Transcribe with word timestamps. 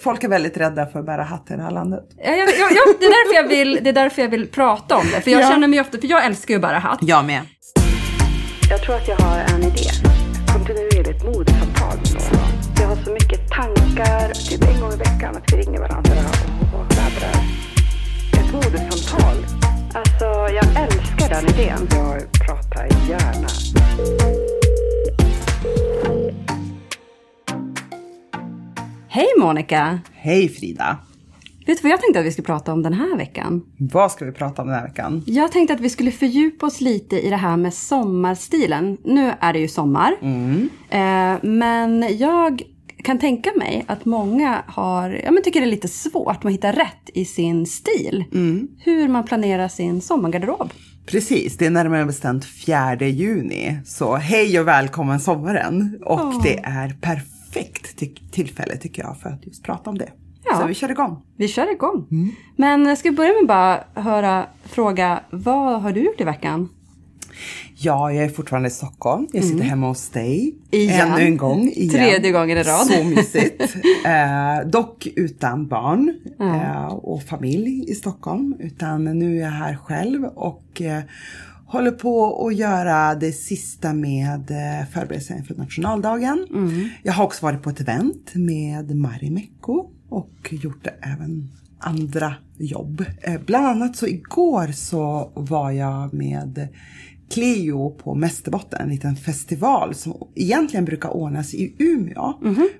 Folk 0.00 0.24
är 0.24 0.28
väldigt 0.28 0.56
rädda 0.56 0.86
för 0.86 0.98
att 0.98 1.06
bära 1.06 1.22
hatt 1.22 1.50
i 1.50 1.54
det 1.56 1.62
här 1.62 1.70
landet. 1.70 2.04
Ja, 2.24 2.30
ja, 2.30 2.46
ja, 2.58 2.68
ja, 2.70 2.92
det, 3.00 3.06
är 3.06 3.10
därför 3.10 3.34
jag 3.42 3.48
vill, 3.48 3.80
det 3.82 3.88
är 3.90 3.92
därför 3.92 4.22
jag 4.22 4.28
vill 4.28 4.48
prata 4.48 4.96
om 4.96 5.04
det. 5.14 5.20
För 5.20 5.30
jag 5.30 5.42
Ja. 5.42 5.48
känner 5.50 5.68
mig 5.68 5.80
ofta, 5.80 5.98
för 5.98 6.06
jag 6.06 6.24
älskar 6.24 6.54
ju 6.54 6.56
att 6.56 6.62
bära 6.62 6.78
hatt. 6.78 6.98
Jag 7.02 7.24
med. 7.24 7.40
Jag 8.70 8.82
tror 8.82 8.94
att 8.96 9.08
jag 9.08 9.16
har 9.16 9.38
en 9.38 9.62
idé. 9.62 9.90
Kontinuerligt 10.52 11.24
mordsamtal 11.24 11.96
med 12.14 12.22
någon. 12.32 12.52
Jag 12.80 12.86
har 12.88 12.96
så 13.04 13.12
mycket 13.12 13.50
tankar, 13.50 14.32
typ 14.32 14.62
en 14.74 14.80
gång 14.80 14.92
i 14.92 14.96
veckan, 14.96 15.36
att 15.36 15.52
vi 15.52 15.56
ringer 15.56 15.78
varandra 15.80 16.12
och, 16.74 16.86
laddar. 16.96 17.36
Ett 18.38 18.52
mordsamtal. 18.52 19.36
Alltså, 19.94 20.24
jag 20.54 20.82
älskar 20.84 21.28
den 21.28 21.54
idén. 21.54 21.88
Jag 21.90 22.32
pratar 22.46 22.88
gärna. 23.08 23.48
Hej 29.16 29.26
Monica! 29.38 30.00
Hej 30.12 30.48
Frida. 30.48 30.98
Vet 31.66 31.78
du 31.78 31.82
vad 31.82 31.92
jag 31.92 32.00
tänkte 32.00 32.20
att 32.20 32.26
vi 32.26 32.32
skulle 32.32 32.46
prata 32.46 32.72
om 32.72 32.82
den 32.82 32.92
här 32.92 33.16
veckan? 33.16 33.62
Vad 33.78 34.12
ska 34.12 34.24
vi 34.24 34.32
prata 34.32 34.62
om 34.62 34.68
den 34.68 34.76
här 34.76 34.86
veckan? 34.86 35.22
Jag 35.26 35.52
tänkte 35.52 35.74
att 35.74 35.80
vi 35.80 35.90
skulle 35.90 36.10
fördjupa 36.10 36.66
oss 36.66 36.80
lite 36.80 37.20
i 37.20 37.30
det 37.30 37.36
här 37.36 37.56
med 37.56 37.74
sommarstilen. 37.74 38.98
Nu 39.04 39.32
är 39.40 39.52
det 39.52 39.58
ju 39.58 39.68
sommar. 39.68 40.16
Eh, 40.90 41.34
men 41.42 42.18
jag 42.18 42.62
kan 43.04 43.18
tänka 43.18 43.50
mig 43.56 43.84
att 43.88 44.04
många 44.04 44.62
har, 44.66 45.20
ja, 45.24 45.30
men 45.30 45.42
tycker 45.42 45.60
det 45.60 45.66
är 45.66 45.70
lite 45.70 45.88
svårt 45.88 46.44
att 46.44 46.52
hitta 46.52 46.72
rätt 46.72 47.10
i 47.14 47.24
sin 47.24 47.66
stil. 47.66 48.24
Hur 48.78 49.08
man 49.08 49.24
planerar 49.24 49.68
sin 49.68 50.00
sommargarderob. 50.00 50.70
Precis, 51.06 51.56
det 51.56 51.66
är 51.66 51.70
närmare 51.70 52.04
bestämt 52.04 52.44
4 52.44 52.96
juni. 53.06 53.78
Så 53.84 54.16
hej 54.16 54.60
och 54.60 54.68
välkommen 54.68 55.20
sommaren. 55.20 55.98
Och 56.04 56.42
det 56.42 56.58
är 56.58 56.96
perfekt 57.00 57.35
ty- 57.96 58.14
tillfälle 58.30 58.76
tycker 58.76 59.02
jag 59.02 59.18
för 59.20 59.28
att 59.28 59.46
just 59.46 59.62
prata 59.62 59.90
om 59.90 59.98
det. 59.98 60.12
Ja. 60.44 60.60
Så 60.60 60.66
vi 60.66 60.74
kör 60.74 60.90
igång. 60.90 61.22
Vi 61.36 61.48
kör 61.48 61.72
igång. 61.72 62.06
Men 62.56 62.96
ska 62.96 63.10
vi 63.10 63.16
börja 63.16 63.32
med 63.32 63.46
bara 63.48 63.84
höra, 63.94 64.46
fråga, 64.64 65.20
vad 65.30 65.82
har 65.82 65.92
du 65.92 66.04
gjort 66.04 66.20
i 66.20 66.24
veckan? 66.24 66.68
Ja, 67.78 68.12
jag 68.12 68.24
är 68.24 68.28
fortfarande 68.28 68.68
i 68.68 68.70
Stockholm. 68.70 69.26
Jag 69.32 69.44
sitter 69.44 69.64
hemma 69.64 69.88
hos 69.88 70.08
dig. 70.08 70.54
Igen. 70.70 71.12
Ännu 71.12 71.24
en 71.24 71.36
gång. 71.36 71.68
Igen. 71.68 71.90
Tredje 71.90 72.32
gången 72.32 72.58
i 72.58 72.62
rad. 72.62 72.86
Så 72.86 73.04
mysigt. 73.04 73.62
eh, 74.06 74.68
dock 74.70 75.06
utan 75.16 75.66
barn 75.68 76.14
eh, 76.40 76.86
och 76.86 77.22
familj 77.22 77.84
i 77.90 77.94
Stockholm. 77.94 78.54
Utan 78.60 79.04
nu 79.04 79.36
är 79.36 79.40
jag 79.40 79.50
här 79.50 79.76
själv 79.76 80.24
och 80.24 80.82
eh, 80.82 81.02
håller 81.66 81.90
på 81.90 82.46
att 82.46 82.56
göra 82.56 83.14
det 83.14 83.32
sista 83.32 83.92
med 83.92 84.50
eh, 84.50 84.86
förberedelserna 84.92 85.38
inför 85.38 85.54
nationaldagen. 85.54 86.46
Jag 87.02 87.12
har 87.12 87.24
också 87.24 87.46
varit 87.46 87.62
på 87.62 87.70
ett 87.70 87.80
event 87.80 88.34
med 88.34 88.96
Marimekko 88.96 89.90
och 90.08 90.48
gjort 90.50 90.84
det 90.84 90.94
även 91.02 91.48
andra 91.78 92.34
jobb. 92.58 93.04
Eh, 93.22 93.40
bland 93.46 93.66
annat 93.66 93.96
så 93.96 94.06
igår 94.06 94.72
så 94.72 95.32
var 95.34 95.70
jag 95.70 96.14
med 96.14 96.68
Cleo 97.30 97.90
på 97.90 98.14
Mästerbotten, 98.14 98.80
en 98.82 98.88
liten 98.88 99.16
festival 99.16 99.94
som 99.94 100.28
egentligen 100.34 100.84
brukar 100.84 101.08
ordnas 101.08 101.54
i 101.54 101.74
Umeå. 101.78 102.32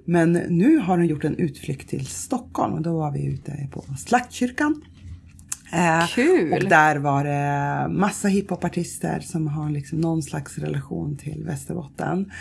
Men 0.04 0.32
nu 0.32 0.78
har 0.78 0.98
hon 0.98 1.06
gjort 1.06 1.24
en 1.24 1.36
utflykt 1.36 1.88
till 1.88 2.06
Stockholm 2.06 2.74
och 2.74 2.82
då 2.82 2.98
var 2.98 3.12
vi 3.12 3.24
ute 3.26 3.68
på 3.72 3.84
Slaktkyrkan. 3.98 4.82
Eh, 5.72 6.06
Kul. 6.06 6.52
Och 6.52 6.68
där 6.68 6.96
var 6.96 7.24
det 7.24 7.88
massa 7.88 8.28
hiphopartister 8.28 9.20
som 9.20 9.48
har 9.48 9.70
liksom 9.70 10.00
någon 10.00 10.22
slags 10.22 10.58
relation 10.58 11.16
till 11.16 11.44
Västerbotten. 11.44 12.32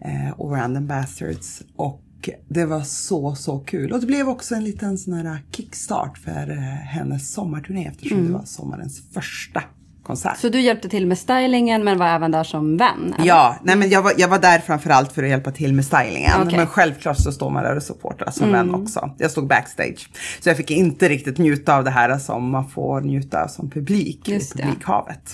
Eh, 0.00 0.30
och 0.30 0.52
Random 0.52 0.86
Bastards. 0.86 1.62
Och 1.76 2.02
det 2.48 2.64
var 2.64 2.80
så, 2.80 3.34
så 3.34 3.58
kul. 3.58 3.92
Och 3.92 4.00
det 4.00 4.06
blev 4.06 4.28
också 4.28 4.54
en 4.54 4.64
liten 4.64 4.98
sån 4.98 5.14
här 5.14 5.42
kickstart 5.52 6.18
för 6.18 6.50
eh, 6.50 6.58
hennes 6.64 7.32
sommarturné 7.32 7.86
eftersom 7.86 8.26
det 8.26 8.32
var 8.32 8.44
sommarens 8.44 9.02
första 9.12 9.62
konsert. 10.10 10.38
Så 10.38 10.48
du 10.48 10.60
hjälpte 10.60 10.88
till 10.88 11.06
med 11.06 11.18
stylingen 11.18 11.84
men 11.84 11.98
var 11.98 12.06
även 12.06 12.30
där 12.30 12.44
som 12.44 12.76
vän? 12.76 13.14
eller? 13.14 13.26
Ja, 13.26 13.56
nej 13.62 13.76
men 13.76 13.90
jag 13.90 14.02
var, 14.02 14.12
jag 14.16 14.28
var 14.28 14.38
där 14.38 14.58
framförallt 14.58 15.12
för 15.12 15.22
att 15.22 15.28
hjälpa 15.28 15.50
till 15.50 15.74
med 15.74 15.84
stylingen. 15.84 16.42
Mm. 16.42 16.56
Men 16.56 16.66
självklart 16.66 17.18
så 17.18 17.32
står 17.32 17.50
man 17.50 17.62
där 17.62 17.76
och 17.76 17.82
supportar 17.82 18.30
som 18.30 18.52
vän 18.52 18.74
också. 18.74 19.10
Jag 19.18 19.30
stod 19.30 19.46
backstage. 19.46 20.10
Så 20.40 20.48
jag 20.48 20.56
fick 20.56 20.70
inte 20.70 21.08
riktigt 21.08 21.38
njuta 21.38 21.76
av 21.76 21.84
det 21.84 21.90
här 21.90 22.18
som 22.18 22.50
man 22.50 22.68
får 22.68 23.00
njuta 23.00 23.42
av 23.44 23.48
som 23.48 23.70
publik 23.70 24.28
Just 24.28 24.56
i 24.56 24.62
publikhavet. 24.62 25.32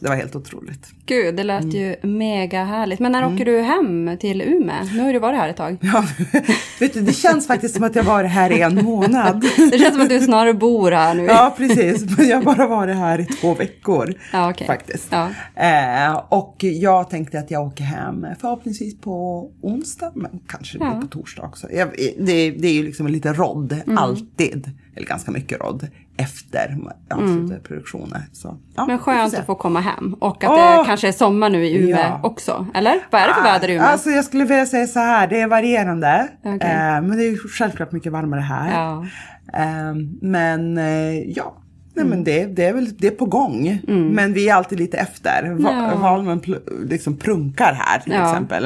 Det 0.00 0.08
var 0.08 0.16
helt 0.16 0.36
otroligt. 0.36 0.86
Gud, 1.06 1.34
det 1.36 1.44
lät 1.44 1.74
ju 1.74 1.96
Mm. 2.02 2.18
mega 2.18 2.64
härligt. 2.64 3.00
Men 3.00 3.12
när 3.12 3.34
åker 3.34 3.44
du 3.44 3.60
hem 3.60 4.16
till 4.20 4.42
Umeå? 4.42 4.84
Nu 4.94 5.00
har 5.02 5.12
du 5.12 5.18
varit 5.18 5.38
här 5.38 5.48
ett 5.48 5.56
tag. 5.56 5.76
Ja, 5.80 6.04
vet 6.80 6.94
du, 6.94 7.00
det 7.00 7.12
känns 7.12 7.46
faktiskt 7.46 7.74
som 7.74 7.84
att 7.84 7.96
jag 7.96 8.02
varit 8.04 8.30
här 8.30 8.52
i 8.52 8.60
en 8.60 8.84
månad. 8.84 9.40
Det 9.70 9.78
känns 9.78 9.92
som 9.94 10.02
att 10.02 10.08
du 10.08 10.20
snarare 10.20 10.54
bor 10.54 10.90
här 10.90 11.14
nu. 11.14 11.24
Ja, 11.24 11.54
precis. 11.56 12.16
Men 12.18 12.28
jag 12.28 12.36
har 12.36 12.42
bara 12.56 12.66
varit 12.66 12.96
här 12.96 13.20
i 13.20 13.24
två 13.24 13.54
veckor. 13.54 14.14
Ja, 14.32 14.50
okej. 14.50 14.66
Faktiskt. 14.66 15.08
Ja. 15.10 15.28
Eh, 15.54 16.16
och 16.28 16.56
jag 16.64 17.10
tänkte 17.10 17.38
att 17.38 17.50
jag 17.50 17.66
åker 17.66 17.84
hem 17.84 18.26
förhoppningsvis 18.40 19.00
på 19.00 19.48
onsdag, 19.62 20.12
men 20.14 20.40
kanske 20.46 20.78
det 20.78 20.84
Ja. 20.84 21.00
på 21.00 21.06
torsdag 21.06 21.42
också. 21.42 21.72
Jag, 21.72 21.88
det, 22.18 22.50
det 22.50 22.68
är 22.68 22.72
ju 22.72 22.82
liksom 22.82 23.06
en 23.06 23.12
liten 23.12 23.34
rodd, 23.34 23.72
Mm. 23.86 23.98
alltid. 23.98 24.70
Eller 24.96 25.06
ganska 25.06 25.30
mycket 25.30 25.60
rodd 25.60 25.86
efter 26.18 26.76
avslutade 27.10 27.60
produktioner. 27.60 28.22
Så, 28.32 28.58
ja, 28.76 28.82
Mm. 28.82 28.96
Men 28.96 28.98
skönt 28.98 29.38
att 29.38 29.46
få 29.46 29.54
komma 29.54 29.80
hem. 29.80 30.14
Och 30.20 30.44
att 30.44 30.50
Åh! 30.50 30.78
det 30.78 30.84
kanske 30.86 31.08
är 31.08 31.12
sommar 31.12 31.50
nu 31.50 31.64
i 31.66 31.76
Umeå 31.84 31.96
Ja. 32.00 32.20
också. 32.22 32.66
Eller? 32.74 33.00
Vad 33.10 33.20
är 33.22 33.28
det 33.28 33.34
för 33.34 33.42
väder 33.42 33.68
i 33.68 33.74
Umeå? 33.74 33.86
Alltså 33.86 34.10
jag 34.10 34.24
skulle 34.24 34.44
vilja 34.44 34.66
säga 34.66 34.86
så 34.86 34.98
här, 34.98 35.26
det 35.26 35.40
är 35.40 35.46
varierande. 35.48 36.28
Okej. 36.44 36.70
Eh, 36.70 37.02
men 37.02 37.16
det 37.16 37.24
är 37.24 37.48
självklart 37.58 37.92
mycket 37.92 38.12
varmare 38.12 38.40
här. 38.40 38.70
Ja. 38.72 39.06
Eh, 39.54 39.94
men 40.22 40.78
eh, 40.78 41.18
ja, 41.20 41.56
Nej, 41.96 42.04
Mm. 42.06 42.08
men 42.18 42.24
det, 42.24 42.46
det 42.46 42.64
är 42.64 42.72
väl 42.72 42.96
det 42.98 43.06
är 43.06 43.10
på 43.10 43.24
gång. 43.26 43.78
Men 43.86 44.32
vi 44.32 44.48
är 44.48 44.54
alltid 44.54 44.78
lite 44.78 44.96
efter. 44.96 45.50
Va- 45.62 45.90
Ja. 45.92 45.98
Valmen 46.00 46.40
liksom 46.84 47.16
prunkar 47.16 47.72
här 47.72 47.98
till 48.00 48.12
Ja. 48.12 48.30
exempel. 48.30 48.64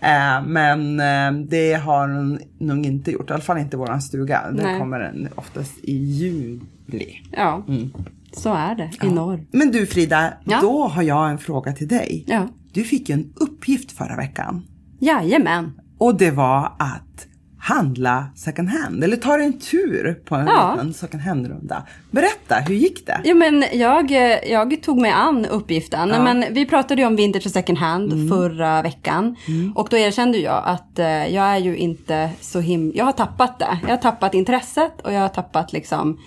Eh, 0.00 0.46
men 0.46 1.00
eh, 1.00 1.46
det 1.48 1.72
har 1.74 2.08
den 2.08 2.38
nog 2.58 2.86
inte 2.86 3.10
gjort, 3.10 3.30
i 3.30 3.32
alla 3.32 3.42
fall 3.42 3.58
inte 3.58 3.76
i 3.76 3.78
våran 3.78 4.00
stuga. 4.02 4.50
Det 4.52 4.62
Nej. 4.62 4.78
kommer 4.80 4.98
den 5.00 5.28
oftast 5.34 5.72
i 5.82 5.96
juli. 5.96 7.20
Ja, 7.32 7.64
Mm. 7.68 7.90
så 8.32 8.54
är 8.54 8.74
det 8.74 9.06
i 9.06 9.10
norr. 9.10 9.40
Men 9.50 9.70
du 9.70 9.86
Frida, 9.86 10.32
Ja. 10.44 10.58
då 10.60 10.86
har 10.88 11.02
jag 11.02 11.30
en 11.30 11.38
fråga 11.38 11.72
till 11.72 11.88
dig. 11.88 12.24
Ja. 12.26 12.48
Du 12.72 12.84
fick 12.84 13.08
ju 13.08 13.12
en 13.12 13.32
uppgift 13.36 13.92
förra 13.92 14.16
veckan. 14.16 14.62
Jajamän. 14.98 15.72
Och 15.98 16.18
det 16.18 16.30
var 16.30 16.72
att 16.78 17.26
handla 17.68 18.26
second 18.36 18.68
hand, 18.68 19.04
eller 19.04 19.16
ta 19.16 19.36
dig 19.36 19.46
en 19.46 19.58
tur 19.58 20.14
på 20.24 20.34
en 20.34 20.46
Ja. 20.46 20.72
liten 20.74 20.94
second 20.94 21.22
hand-runda. 21.22 21.82
Berätta, 22.10 22.54
hur 22.54 22.74
gick 22.74 23.06
det? 23.06 23.20
Jo 23.24 23.36
men 23.36 23.64
jag, 23.72 24.10
jag 24.50 24.82
tog 24.82 25.00
mig 25.00 25.10
an 25.10 25.46
uppgiften. 25.46 26.08
Men 26.08 26.44
vi 26.54 26.66
pratade 26.66 27.00
ju 27.02 27.06
om 27.06 27.16
vintage 27.16 27.46
och 27.46 27.52
second 27.52 27.78
hand 27.78 28.12
Mm. 28.12 28.28
förra 28.28 28.82
veckan. 28.82 29.36
Och 29.74 29.88
då 29.90 29.96
erkände 29.96 30.38
jag 30.38 30.62
att 30.66 30.98
eh, 30.98 31.06
jag 31.34 31.44
är 31.44 31.58
ju 31.58 31.76
inte 31.76 32.30
så 32.40 32.60
him... 32.60 32.92
Jag 32.94 33.04
har 33.04 33.12
tappat 33.12 33.58
det. 33.58 33.78
Jag 33.82 33.90
har 33.90 33.96
tappat 33.96 34.34
intresset 34.34 35.00
och 35.04 35.12
jag 35.12 35.20
har 35.20 35.28
tappat 35.28 35.72
liksom... 35.72 36.18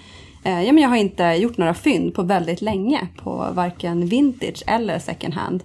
Eh, 0.43 0.61
ja 0.63 0.71
men 0.73 0.83
jag 0.83 0.89
har 0.89 0.97
inte 0.97 1.23
gjort 1.23 1.57
några 1.57 1.73
fynd 1.73 2.13
på 2.13 2.23
väldigt 2.23 2.61
länge 2.61 3.07
på 3.23 3.47
varken 3.53 4.05
vintage 4.07 4.63
eller 4.67 4.99
second 4.99 5.33
hand. 5.33 5.63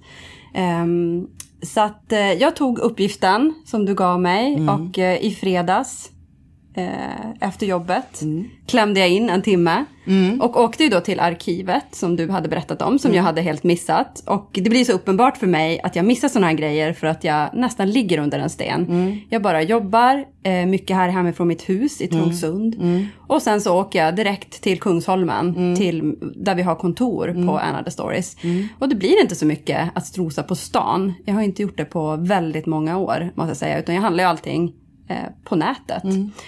Ehm, 0.55 1.27
så 1.63 1.81
att 1.81 2.13
eh, 2.13 2.33
jag 2.33 2.57
tog 2.57 2.79
uppgiften 2.79 3.55
som 3.67 3.85
du 3.87 3.95
gav 3.95 4.21
mig 4.21 4.55
Mm. 4.55 4.69
och 4.69 4.99
eh, 4.99 5.25
i 5.25 5.31
fredags 5.35 6.11
eh, 6.77 7.31
efter 7.49 7.67
jobbet. 7.67 8.21
Klämde 8.67 9.01
jag 9.01 9.09
in 9.09 9.31
en 9.31 9.43
timme. 9.43 9.85
Och 10.41 10.61
åkte 10.61 10.85
ju 10.85 10.89
då 10.91 11.01
till 11.01 11.21
arkivet 11.21 11.85
som 11.91 12.17
du 12.17 12.31
hade 12.31 12.49
berättat 12.49 12.83
om, 12.83 12.99
som 12.99 13.15
jag 13.15 13.23
hade 13.23 13.41
helt 13.43 13.65
missat. 13.65 14.23
Och 14.27 14.51
det 14.53 14.71
blir 14.71 14.85
så 14.85 14.93
uppenbart 14.93 15.37
för 15.37 15.47
mig 15.47 15.81
att 15.83 15.97
jag 15.97 16.05
missar 16.05 16.29
sådana 16.29 16.47
här 16.47 16.55
grejer 16.55 16.93
för 16.93 17.07
att 17.07 17.25
jag 17.25 17.51
nästan 17.55 17.91
ligger 17.91 18.19
under 18.19 18.39
en 18.39 18.51
sten. 18.51 18.87
Jag 19.29 19.43
bara 19.43 19.63
jobbar 19.63 20.25
eh, 20.43 20.67
mycket 20.67 20.97
här 20.97 21.09
hemifrån 21.09 21.49
mitt 21.49 21.69
hus 21.69 22.01
i 22.01 22.07
Trångsund. 22.09 22.77
Och 23.27 23.43
sen 23.43 23.61
så 23.61 23.81
åker 23.81 24.05
jag 24.05 24.17
direkt 24.17 24.63
till 24.63 24.81
Kungsholmen, 24.81 25.77
till, 25.77 26.15
där 26.37 26.55
vi 26.55 26.63
har 26.63 26.75
kontor 26.75 27.47
på 27.47 27.59
Anna 27.59 27.83
the 27.83 27.91
Stories. 27.91 28.37
Och 28.79 28.89
det 28.89 28.95
blir 28.95 29.21
inte 29.23 29.35
så 29.35 29.47
mycket 29.47 29.91
att 29.95 30.07
strosa 30.07 30.43
på 30.43 30.55
stan. 30.55 31.15
Jag 31.25 31.35
har 31.35 31.43
inte 31.43 31.63
gjort 31.63 31.77
det 31.77 31.85
på 31.85 32.17
väldigt 32.17 32.67
många 32.67 32.99
år, 32.99 33.33
måste 33.35 33.51
jag 33.51 33.57
säga. 33.57 33.79
Utan 33.79 33.95
jag 33.95 34.03
handlar 34.03 34.25
ju 34.25 34.31
allting 34.31 34.73
på 35.45 35.57
nätet. 35.57 36.03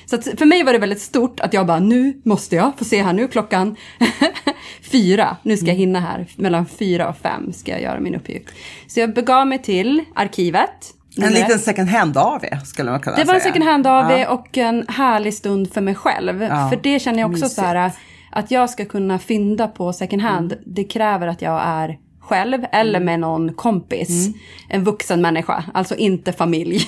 Så 0.07 0.17
att 0.17 0.25
för 0.39 0.47
mig 0.47 0.63
var 0.65 0.73
det 0.73 0.79
väldigt 0.79 1.01
stort 1.01 1.41
att 1.41 1.53
jag 1.55 1.67
bara, 1.67 1.79
nu 1.79 2.21
måste 2.25 2.57
jag 2.57 2.79
få 2.79 2.85
se 2.85 3.03
här 3.03 3.13
nu 3.13 3.29
klockan 3.29 3.77
fyra. 4.93 5.37
Nu 5.43 5.57
ska 5.57 5.67
jag 5.67 5.75
hinna 5.75 6.01
här. 6.01 6.27
Mellan 6.37 6.67
fyra 6.67 7.09
och 7.09 7.17
fem 7.17 7.53
ska 7.53 7.71
jag 7.73 7.83
göra 7.83 8.01
min 8.01 8.15
uppgift. 8.15 8.49
Så 8.87 9.01
jag 9.01 9.15
begav 9.15 9.47
mig 9.47 9.59
till 9.63 10.05
arkivet. 10.15 10.95
En 11.23 11.33
liten 11.33 11.59
second 11.59 11.89
hand-AW 11.89 12.61
skulle 12.65 12.91
man 12.91 13.01
kunna 13.01 13.17
Det 13.17 13.23
säga. 13.23 13.27
var 13.27 13.35
en 13.35 13.41
second 13.41 13.65
hand-AW 13.65 14.19
Ja. 14.19 14.29
och 14.33 14.59
en 14.59 14.85
härlig 14.89 15.35
stund 15.35 15.73
för 15.73 15.81
mig 15.81 15.95
själv. 15.95 16.43
Ja, 16.43 16.69
För 16.71 16.79
det 16.83 16.99
känner 16.99 17.19
jag 17.21 17.31
också 17.31 17.45
mysigt. 17.45 17.55
så 17.61 17.67
här, 17.67 17.91
att 18.31 18.51
jag 18.51 18.71
ska 18.71 18.85
kunna 18.85 19.19
fynda 19.19 19.69
på 19.69 19.93
second 19.93 20.23
hand. 20.23 20.53
Mm. 20.53 20.65
Det 20.67 20.85
kräver 20.85 21.27
att 21.27 21.43
jag 21.43 21.61
är 21.65 21.99
själv 22.21 22.65
eller 22.73 23.01
med 23.01 23.21
någon 23.21 23.55
kompis. 23.55 24.27
Mm. 24.27 24.39
En 24.69 24.85
vuxen 24.85 25.21
människa, 25.23 25.65
alltså 25.75 25.97
inte 25.97 26.33
familj. 26.33 26.81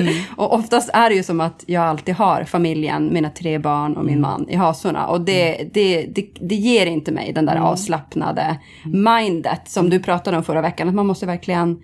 Mm. 0.00 0.14
och 0.36 0.54
oftast 0.54 0.90
är 0.92 1.08
det 1.08 1.14
ju 1.16 1.22
som 1.22 1.40
att 1.40 1.64
jag 1.66 1.82
alltid 1.82 2.14
har 2.14 2.44
familjen, 2.44 3.12
mina 3.12 3.30
tre 3.30 3.58
barn 3.58 3.96
och 3.96 4.04
min 4.04 4.18
Mm. 4.18 4.30
man 4.30 4.48
i 4.48 4.56
hasorna. 4.56 5.06
Och 5.06 5.20
det, 5.20 5.68
det, 5.72 6.06
det, 6.06 6.26
det 6.40 6.54
ger 6.54 6.86
inte 6.86 7.12
mig 7.12 7.32
den 7.32 7.46
där 7.46 7.52
Mm. 7.56 7.64
avslappnade 7.64 8.58
mindet 8.84 9.68
som 9.68 9.90
du 9.90 9.98
pratade 9.98 10.36
om 10.36 10.44
förra 10.44 10.60
veckan. 10.62 10.88
Att 10.88 10.94
man 10.94 11.06
måste 11.06 11.26
verkligen 11.26 11.82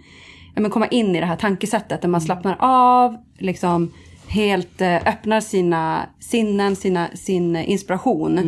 ja, 0.54 0.60
men 0.62 0.70
komma 0.70 0.86
in 0.86 1.16
i 1.16 1.20
det 1.20 1.26
här 1.26 1.36
tankesättet 1.36 2.02
där 2.02 2.08
man 2.08 2.20
slappnar 2.20 2.56
av, 2.60 3.16
liksom 3.38 3.92
helt 4.28 4.80
eh, 4.80 4.96
öppnar 4.96 5.40
sina 5.40 6.06
sinnen, 6.20 6.76
sina, 6.76 7.08
sin 7.14 7.56
inspiration. 7.56 8.38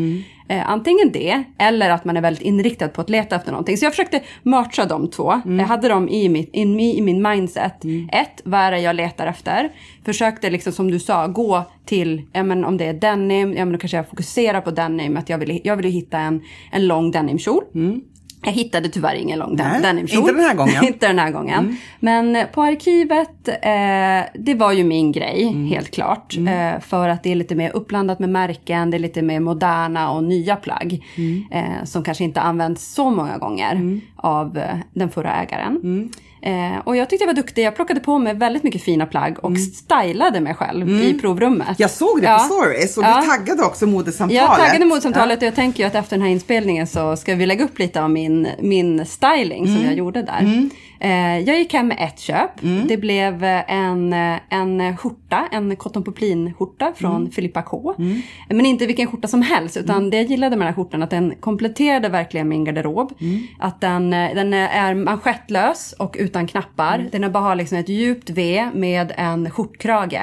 Eh, 0.49 0.71
antingen 0.71 1.12
det, 1.12 1.43
eller 1.59 1.91
att 1.91 2.05
man 2.05 2.17
är 2.17 2.21
väldigt 2.21 2.43
inriktad 2.43 2.88
på 2.88 3.00
att 3.00 3.11
leta 3.11 3.37
efter 3.37 3.53
någonting. 3.53 3.77
Så 3.77 3.85
jag 3.85 3.93
försökte 3.93 4.23
matcha 4.43 4.85
de 4.85 5.11
två. 5.11 5.41
Jag 5.44 5.67
hade 5.67 5.88
dem 5.88 6.09
i, 6.09 6.29
mitt, 6.29 6.50
in, 6.53 6.81
i 6.81 7.00
min 7.00 7.23
mindset. 7.23 7.85
Ett, 8.12 8.41
vad 8.44 8.61
är 8.61 8.71
det 8.71 8.79
jag 8.79 8.97
letar 8.97 9.27
efter? 9.27 9.73
Försökte 10.05 10.50
liksom 10.50 10.73
som 10.73 10.91
du 10.91 10.99
sa, 10.99 11.27
gå 11.27 11.65
till, 11.85 12.23
ja, 12.33 12.43
men 12.43 12.65
om 12.65 12.76
det 12.76 12.85
är 12.85 12.93
denim, 12.93 13.53
ja, 13.53 13.65
men 13.65 13.73
då 13.73 13.79
kanske 13.79 13.97
jag 13.97 14.09
fokuserar 14.09 14.61
på 14.61 14.71
denim. 14.71 15.17
Att 15.17 15.29
jag 15.29 15.38
ville, 15.38 15.61
jag 15.65 15.76
ville 15.76 15.88
hitta 15.88 16.19
en, 16.19 16.43
en 16.73 16.87
lång 16.87 17.11
denimkjol. 17.11 17.65
Jag 18.42 18.52
hittade 18.52 18.88
tyvärr 18.88 19.14
ingen 19.14 19.38
lång 19.38 19.56
den- 19.56 19.69
Nej, 19.72 19.82
denimkjol. 19.82 20.19
inte 20.20 20.32
den 20.32 20.44
här 20.44 20.54
gången. 20.64 20.84
inte 20.84 21.06
den 21.06 21.19
här 21.19 21.31
gången. 21.31 21.76
Men 22.00 22.37
eh, 22.37 22.46
på 22.46 22.62
arkivet, 22.62 23.48
eh, 23.48 24.40
det 24.42 24.54
var 24.54 24.72
ju 24.72 24.84
min 24.84 25.12
grej, 25.12 25.66
helt 25.70 25.90
klart. 25.90 26.37
Eh, 26.48 26.81
för 26.81 27.08
att 27.08 27.22
det 27.22 27.32
är 27.32 27.37
lite 27.37 27.54
mer 27.54 27.70
uppblandat 27.76 28.19
med 28.19 28.28
märken, 28.28 28.90
det 28.90 28.96
är 28.96 28.98
lite 28.98 29.22
mer 29.22 29.40
moderna 29.40 30.10
och 30.10 30.25
nya 30.25 30.56
plagg. 30.56 31.04
Eh, 31.50 31.84
som 31.84 32.02
kanske 32.04 32.25
inte 32.25 32.40
används 32.40 32.94
så 32.94 33.10
många 33.10 33.38
gånger 33.38 34.00
av 34.16 34.58
eh, 34.58 34.76
den 34.94 35.10
förra 35.10 35.34
ägaren. 35.42 36.10
Eh, 36.42 36.78
och 36.84 36.96
jag 36.96 37.10
tyckte 37.10 37.22
jag 37.22 37.26
var 37.26 37.34
duktig, 37.34 37.62
jag 37.64 37.76
plockade 37.76 38.00
på 38.00 38.19
mig 38.19 38.34
väldigt 38.34 38.62
mycket 38.62 38.82
fina 38.82 39.06
plagg 39.06 39.44
och 39.44 39.58
stylade 39.58 40.40
mig 40.40 40.54
själv 40.54 40.88
i 41.02 41.19
provrummet. 41.20 41.69
Jag 41.78 41.90
såg 41.90 42.20
det 42.20 42.26
Ja. 42.26 42.38
på 42.38 42.44
stories 42.54 42.96
och 42.96 43.04
Ja. 43.04 43.20
du 43.20 43.26
taggade 43.26 43.62
också 43.62 43.87
modesamtalet. 43.87 44.42
Jag 44.42 44.56
taggade 44.66 44.84
motsamtalet 44.84 45.38
och 45.38 45.42
jag 45.46 45.54
tänker 45.54 45.81
ju 45.82 45.87
att 45.87 45.94
efter 45.94 46.16
den 46.16 46.22
här 46.26 46.32
inspelningen 46.32 46.87
så 46.87 47.16
ska 47.16 47.34
vi 47.34 47.46
lägga 47.46 47.64
upp 47.64 47.78
lite 47.78 48.02
av 48.02 48.10
min, 48.10 48.48
min 48.60 49.06
styling 49.06 49.66
som 49.66 49.84
jag 49.84 49.94
gjorde 49.94 50.22
där. 50.22 50.69
Eh, 51.00 51.38
jag 51.38 51.58
gick 51.58 51.73
hem 51.73 51.88
med 51.88 51.97
ett 52.00 52.20
köp. 52.20 52.50
Det 52.88 52.97
blev 52.97 53.44
eh, 53.44 53.73
en, 53.73 54.12
eh, 54.12 54.38
en 54.49 54.97
skjorta, 54.97 55.49
en 55.52 55.76
cotton 55.76 56.05
poplin 56.05 56.55
skjorta 56.55 56.93
från 56.97 57.31
Filippa 57.31 57.62
K. 57.62 57.94
Men 58.49 58.67
inte 58.67 58.87
vilken 58.87 59.06
skjorta 59.06 59.29
som 59.29 59.43
helst 59.43 59.76
utan 59.76 60.11
det 60.11 60.17
jag 60.17 60.26
gillade 60.26 60.56
med 60.56 60.67
den 60.67 60.75
här 60.75 60.82
skjortan 60.82 61.02
att 61.02 61.11
den 61.11 61.35
kompletterade 61.41 62.08
verkligen 62.08 62.49
min 62.49 62.64
garderob. 62.64 63.12
Att 63.58 63.81
den, 63.81 64.11
den 64.11 64.55
är 64.55 64.94
manschettlös 64.94 65.94
och 65.99 66.17
utan 66.19 66.47
knappar. 66.47 67.08
Den 67.12 67.32
bara 67.32 67.44
har 67.44 67.55
liksom 67.55 67.79
ett 67.79 67.88
djupt 67.88 68.31
V 68.31 68.70
med 68.75 69.12
en 69.17 69.50
skjortkrage. 69.50 70.20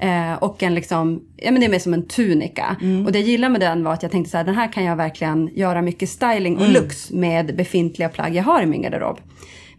Eh, 0.00 0.34
och 0.40 0.62
en 0.62 0.74
liksom, 0.74 1.22
ja 1.36 1.50
men 1.50 1.60
det 1.60 1.66
är 1.66 1.70
mer 1.70 1.78
som 1.78 1.94
en 1.94 2.08
tunika. 2.08 2.76
Och 3.06 3.12
det 3.12 3.18
jag 3.18 3.28
gillade 3.28 3.52
med 3.52 3.60
den 3.60 3.84
var 3.84 3.92
att 3.92 4.02
jag 4.02 4.12
tänkte 4.12 4.30
så 4.30 4.36
här, 4.36 4.44
den 4.44 4.54
här 4.54 4.72
kan 4.72 4.84
jag 4.84 4.96
verkligen 4.96 5.50
göra 5.54 5.82
mycket 5.82 6.08
styling 6.08 6.58
och 6.58 6.68
looks 6.68 7.10
med 7.10 7.56
befintliga 7.56 8.08
plagg 8.08 8.34
jag 8.34 8.42
har 8.42 8.62
i 8.62 8.66
min 8.66 8.82
garderob. 8.82 9.20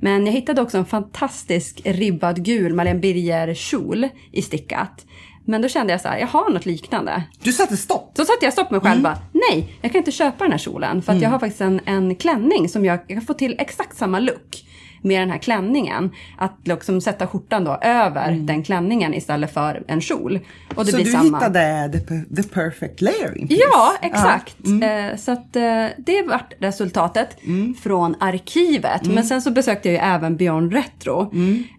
Men 0.03 0.25
jag 0.25 0.33
hittade 0.33 0.61
också 0.61 0.77
en 0.77 0.85
fantastisk 0.85 1.81
ribbad 1.85 2.45
gul 2.45 2.73
Marlene 2.73 2.99
Birger 2.99 3.53
kjol 3.53 4.07
i 4.31 4.41
stickat. 4.41 5.05
Men 5.45 5.61
då 5.61 5.67
kände 5.67 5.93
jag 5.93 6.01
så 6.01 6.07
här, 6.07 6.17
jag 6.17 6.27
har 6.27 6.49
något 6.49 6.65
liknande. 6.65 7.23
Du 7.43 7.53
satte 7.53 7.77
stopp. 7.77 8.11
Så 8.17 8.25
satte 8.25 8.45
jag 8.45 8.53
stopp 8.53 8.71
mig 8.71 8.79
själv 8.79 9.01
bara, 9.01 9.17
nej, 9.31 9.73
jag 9.81 9.91
kan 9.91 9.99
inte 9.99 10.11
köpa 10.11 10.43
den 10.43 10.51
här 10.51 10.59
kjolen. 10.59 11.01
För 11.01 11.13
att 11.13 11.21
jag 11.21 11.29
har 11.29 11.39
faktiskt 11.39 11.61
en, 11.61 11.81
en 11.85 12.15
klänning 12.15 12.69
som 12.69 12.85
jag, 12.85 12.99
jag 13.07 13.17
kan 13.17 13.21
få 13.21 13.33
till 13.33 13.55
exakt 13.59 13.97
samma 13.97 14.19
look 14.19 14.65
med 15.03 15.21
den 15.21 15.29
här 15.29 15.37
klänningen. 15.37 16.11
Att 16.37 16.57
liksom 16.63 17.01
sätta 17.01 17.27
skjortan 17.27 17.63
då 17.63 17.77
över 17.81 18.31
den 18.31 18.63
klänningen 18.63 19.13
istället 19.13 19.53
för 19.53 19.83
en 19.87 20.01
kjol. 20.01 20.39
Och 20.75 20.85
det 20.85 20.91
Så 20.91 20.97
blir 20.97 21.05
du 21.05 21.11
samma. 21.11 21.37
hittade 21.37 21.89
the, 21.93 22.41
the 22.41 22.49
perfect 22.49 23.01
layering 23.01 23.47
piece. 23.47 23.61
Ja, 23.71 23.93
exakt. 24.01 24.55
Eh, 24.83 25.17
så 25.17 25.31
att, 25.31 25.55
eh, 25.55 25.85
det 25.97 26.21
vart 26.27 26.53
resultatet 26.59 27.37
från 27.83 28.15
arkivet. 28.19 29.05
Men 29.05 29.23
sen 29.23 29.41
så 29.41 29.51
besökte 29.51 29.89
jag 29.89 29.93
ju 29.93 30.09
även 30.13 30.37
Beyond 30.37 30.73
Retro. 30.73 31.21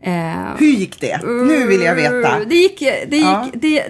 Eh, 0.02 0.12
Hur 0.58 0.66
gick 0.66 1.00
det? 1.00 1.20
Nu 1.26 1.66
vill 1.66 1.80
jag 1.80 1.94
veta. 1.94 2.38
det 2.46 2.54
gick, 2.54 2.80
det 3.08 3.16
gick, 3.16 3.24
Ja. 3.26 3.46
det, 3.54 3.82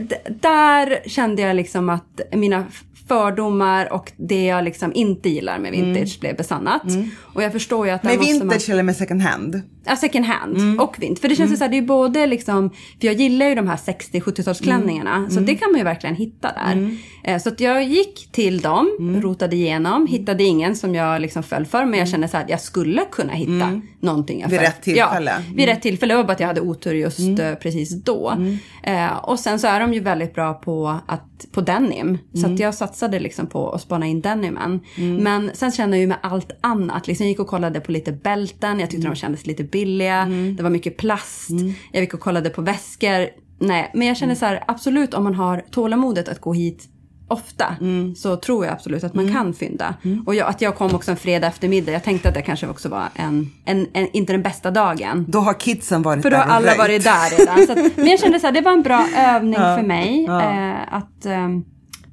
där 0.42 1.08
kände 1.08 1.42
jag 1.42 1.56
liksom 1.56 1.88
att 1.90 2.20
mina 2.32 2.64
fördomar 3.08 3.92
och 3.92 4.12
det 4.16 4.44
jag 4.44 4.64
liksom 4.64 4.92
inte 4.94 5.28
gillar 5.28 5.58
med 5.58 5.72
vintage 5.72 6.20
blev 6.20 6.36
besannat. 6.36 6.82
Och 7.20 7.42
jag 7.42 7.52
förstår 7.52 7.86
ju 7.86 7.92
att 7.92 8.02
Med 8.02 8.16
måste 8.18 8.32
man... 8.32 8.48
vintage 8.48 8.70
eller 8.70 8.82
med 8.82 8.96
second 8.96 9.22
hand? 9.22 9.62
Ja, 9.86 9.96
second 9.96 10.24
hand 10.24 10.80
och 10.80 10.96
vintage. 10.98 11.20
För 11.20 11.28
det 11.28 11.36
känns 11.36 11.52
ju 11.52 11.56
så 11.56 11.64
här, 11.64 11.70
det 11.70 11.76
är 11.76 11.80
ju 11.80 11.86
både 11.86 12.26
liksom, 12.26 12.70
för 12.70 13.06
jag 13.06 13.14
gillar 13.14 13.46
ju 13.46 13.54
de 13.54 13.68
här 13.68 13.76
60-70-talsklänningarna. 13.76 15.28
Så 15.30 15.40
det 15.40 15.54
kan 15.54 15.70
man 15.70 15.78
ju 15.78 15.84
verkligen 15.84 16.16
hitta 16.16 16.52
där. 16.52 16.96
Eh, 17.24 17.38
Så 17.38 17.48
att 17.48 17.60
jag 17.60 17.84
gick 17.84 18.28
till 18.32 18.60
dem, 18.60 19.20
rotade 19.22 19.56
igenom, 19.56 20.06
hittade 20.06 20.44
ingen 20.44 20.76
som 20.76 20.94
jag 20.94 21.20
liksom 21.22 21.42
föll 21.42 21.66
för. 21.66 21.84
Men 21.84 21.98
jag 21.98 22.08
kände 22.08 22.28
så 22.28 22.36
här, 22.36 22.44
att 22.44 22.50
jag 22.50 22.60
skulle 22.60 23.04
kunna 23.10 23.32
hitta 23.32 23.80
någonting 24.00 24.40
jag 24.40 24.48
Vid 24.48 24.60
rätt 24.60 24.82
tillfälle. 24.82 25.30
Ja, 25.30 25.54
vid 25.54 25.66
rätt 25.66 25.82
tillfälle. 25.82 26.14
Det 26.14 26.16
var 26.16 26.24
bara 26.24 26.32
att 26.32 26.40
jag 26.40 26.46
hade 26.46 26.60
otur 26.60 26.94
just 26.94 27.38
eh, 27.38 27.54
precis 27.54 28.02
då. 28.04 28.36
Eh, 28.82 29.16
och 29.16 29.40
sen 29.40 29.58
så 29.58 29.66
är 29.66 29.80
de 29.80 29.94
ju 29.94 30.00
väldigt 30.00 30.34
bra 30.34 30.54
på, 30.54 30.98
att, 31.06 31.46
på 31.52 31.60
denim. 31.60 32.18
Så 32.34 32.46
att 32.46 32.58
jag 32.58 32.74
satsade 32.74 33.20
liksom 33.20 33.46
på 33.46 33.70
att 33.70 33.80
spana 33.80 34.06
in 34.06 34.20
denimen. 34.20 34.80
Men 35.20 35.50
sen 35.54 35.72
kände 35.72 35.96
jag 35.96 36.00
ju 36.00 36.06
med 36.06 36.18
allt 36.22 36.50
annat. 36.60 37.06
Liksom 37.06 37.24
jag 37.26 37.28
gick 37.30 37.40
och 37.40 37.46
kollade 37.48 37.80
på 37.80 37.92
lite 37.92 38.12
bälten. 38.12 38.80
Jag 38.80 38.90
tyckte 38.90 39.08
de 39.08 39.14
kändes 39.16 39.46
lite 39.46 39.64
billiga. 39.64 40.24
Det 40.56 40.62
var 40.62 40.70
mycket 40.70 40.96
plast. 40.96 41.50
Jag 41.92 42.00
gick 42.00 42.14
och 42.14 42.20
kollade 42.20 42.50
på 42.50 42.62
väskor. 42.62 43.28
Nej, 43.58 43.90
men 43.94 44.06
jag 44.08 44.16
kände 44.16 44.36
så 44.36 44.46
här, 44.46 44.64
absolut 44.68 45.14
om 45.14 45.24
man 45.24 45.34
har 45.34 45.64
tålamodet 45.70 46.28
att 46.28 46.40
gå 46.40 46.52
hit 46.52 46.88
ofta 47.28 47.76
så 48.16 48.36
tror 48.36 48.64
jag 48.64 48.72
absolut 48.74 49.04
att 49.04 49.14
man 49.14 49.32
kan 49.32 49.54
fynda. 49.54 49.94
Och 50.26 50.34
jag, 50.34 50.48
att 50.48 50.60
jag 50.60 50.76
kom 50.76 50.94
också 50.94 51.10
en 51.10 51.16
fredag 51.16 51.46
eftermiddag. 51.46 51.92
Jag 51.92 52.02
tänkte 52.04 52.28
att 52.28 52.34
det 52.34 52.42
kanske 52.42 52.68
också 52.68 52.88
var 52.88 53.04
en, 53.14 53.50
en, 53.64 53.86
en 53.92 54.08
inte 54.12 54.32
den 54.32 54.42
bästa 54.42 54.70
dagen. 54.70 55.24
Då 55.28 55.38
har 55.40 55.60
kidsen 55.60 56.02
varit 56.02 56.22
För 56.22 56.30
då 56.30 56.36
där 56.36 56.44
har 56.44 56.50
alla 56.56 56.74
varit 56.78 57.04
där 57.04 57.38
redan. 57.38 57.66
Så 57.66 57.72
att, 57.72 57.96
men 57.96 58.06
jag 58.06 58.20
kände 58.20 58.40
så 58.40 58.46
här, 58.46 58.52
det 58.54 58.60
var 58.60 58.72
en 58.72 58.82
bra 58.82 59.06
övning 59.16 59.54
för 59.54 59.82
mig. 59.82 60.24
Eh, 60.26 60.94
att 60.94 61.26
eh, 61.26 61.48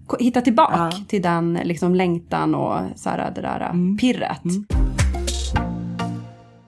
ko- 0.07 0.17
hitta 0.19 0.41
tillbaka 0.41 0.91
till 1.07 1.21
den 1.21 1.59
liksom, 1.63 1.95
längtan 1.95 2.55
och 2.55 2.79
så 2.95 3.09
här, 3.09 3.31
det 3.35 3.41
där 3.41 3.69
Mm. 3.69 3.97
pirret. 3.97 4.41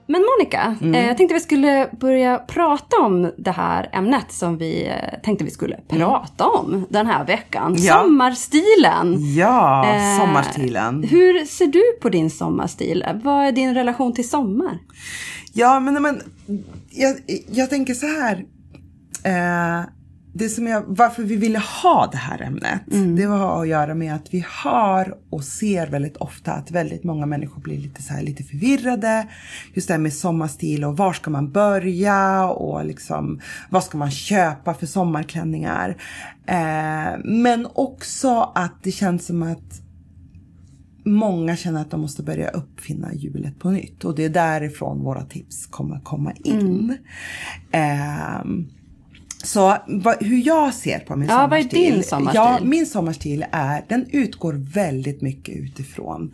Men 0.06 0.22
Monica, 0.38 0.76
Mm. 0.80 0.94
eh, 0.94 1.06
jag 1.06 1.16
tänkte 1.16 1.34
vi 1.34 1.40
skulle 1.40 1.88
börja 2.00 2.38
prata 2.38 2.96
om 3.00 3.32
det 3.38 3.50
här 3.50 3.88
ämnet 3.92 4.32
som 4.32 4.58
vi 4.58 4.86
eh, 4.86 5.20
tänkte 5.22 5.44
vi 5.44 5.50
skulle 5.50 5.76
prata 5.88 6.46
om 6.48 6.86
den 6.90 7.06
här 7.06 7.24
veckan. 7.24 7.66
Mm. 7.72 7.82
Ja. 7.84 8.02
Sommarstilen. 8.02 9.34
Ja, 9.34 9.86
Eh, 9.86 10.18
sommarstilen. 10.20 11.02
Hur 11.02 11.44
ser 11.44 11.66
du 11.66 11.82
på 12.02 12.08
din 12.08 12.30
sommarstil? 12.30 13.04
Vad 13.22 13.46
är 13.46 13.52
din 13.52 13.74
relation 13.74 14.12
till 14.12 14.28
sommar? 14.28 14.78
Ja, 15.52 15.80
men, 15.80 16.02
men 16.02 16.22
jag, 16.90 17.16
jag 17.52 17.70
tänker 17.70 17.94
så 17.94 18.06
här. 18.06 18.44
Eh, 20.34 20.38
det 20.38 20.48
som 20.48 20.66
jag, 20.66 20.84
varför 20.86 21.22
vi 21.22 21.36
ville 21.36 21.58
ha 21.82 22.08
det 22.12 22.16
här 22.16 22.42
ämnet, 22.42 22.80
det 23.16 23.26
var 23.26 23.62
att 23.62 23.68
göra 23.68 23.94
med 23.94 24.14
att 24.14 24.34
vi 24.34 24.44
har 24.48 25.14
och 25.30 25.44
ser 25.44 25.86
väldigt 25.86 26.16
ofta 26.16 26.52
att 26.52 26.70
väldigt 26.70 27.04
många 27.04 27.26
människor 27.26 27.60
blir 27.60 27.78
lite 27.78 28.02
så 28.02 28.12
här 28.12 28.22
lite 28.22 28.42
förvirrade. 28.44 29.28
Just 29.74 29.88
det 29.88 29.94
här 29.94 30.00
med 30.00 30.12
sommarstil 30.12 30.84
och 30.84 30.96
var 30.96 31.12
ska 31.12 31.30
man 31.30 31.52
börja 31.52 32.48
och 32.48 32.84
liksom 32.84 33.40
vad 33.70 33.84
ska 33.84 33.98
man 33.98 34.10
köpa 34.10 34.74
för 34.74 34.86
sommarklänningar. 34.86 35.96
Eh, 36.46 37.18
men 37.24 37.66
också 37.74 38.52
att 38.54 38.82
det 38.82 38.92
känns 38.92 39.26
som 39.26 39.42
att 39.42 39.80
många 41.04 41.56
känner 41.56 41.80
att 41.80 41.90
de 41.90 42.00
måste 42.00 42.22
börja 42.22 42.48
uppfinna 42.48 43.14
hjulet 43.14 43.58
på 43.58 43.70
nytt 43.70 44.04
och 44.04 44.14
det 44.14 44.24
är 44.24 44.28
därifrån 44.28 45.04
våra 45.04 45.24
tips 45.24 45.66
kommer 45.66 46.00
komma 46.00 46.32
in. 46.32 46.96
Ehm, 47.72 48.68
så 49.44 49.76
vad, 49.86 50.22
hur 50.22 50.46
jag 50.46 50.74
ser 50.74 50.98
på 50.98 51.16
min 51.16 51.28
Ja, 51.28 51.46
vad 51.50 51.58
är 51.58 51.62
sommarstil. 51.62 51.92
din 51.92 52.02
sommarstil? 52.02 52.40
Ja, 52.44 52.58
min 52.62 52.86
sommarstil 52.86 53.44
är, 53.50 53.84
den 53.88 54.06
utgår 54.10 54.52
väldigt 54.74 55.22
mycket 55.22 55.56
utifrån 55.56 56.32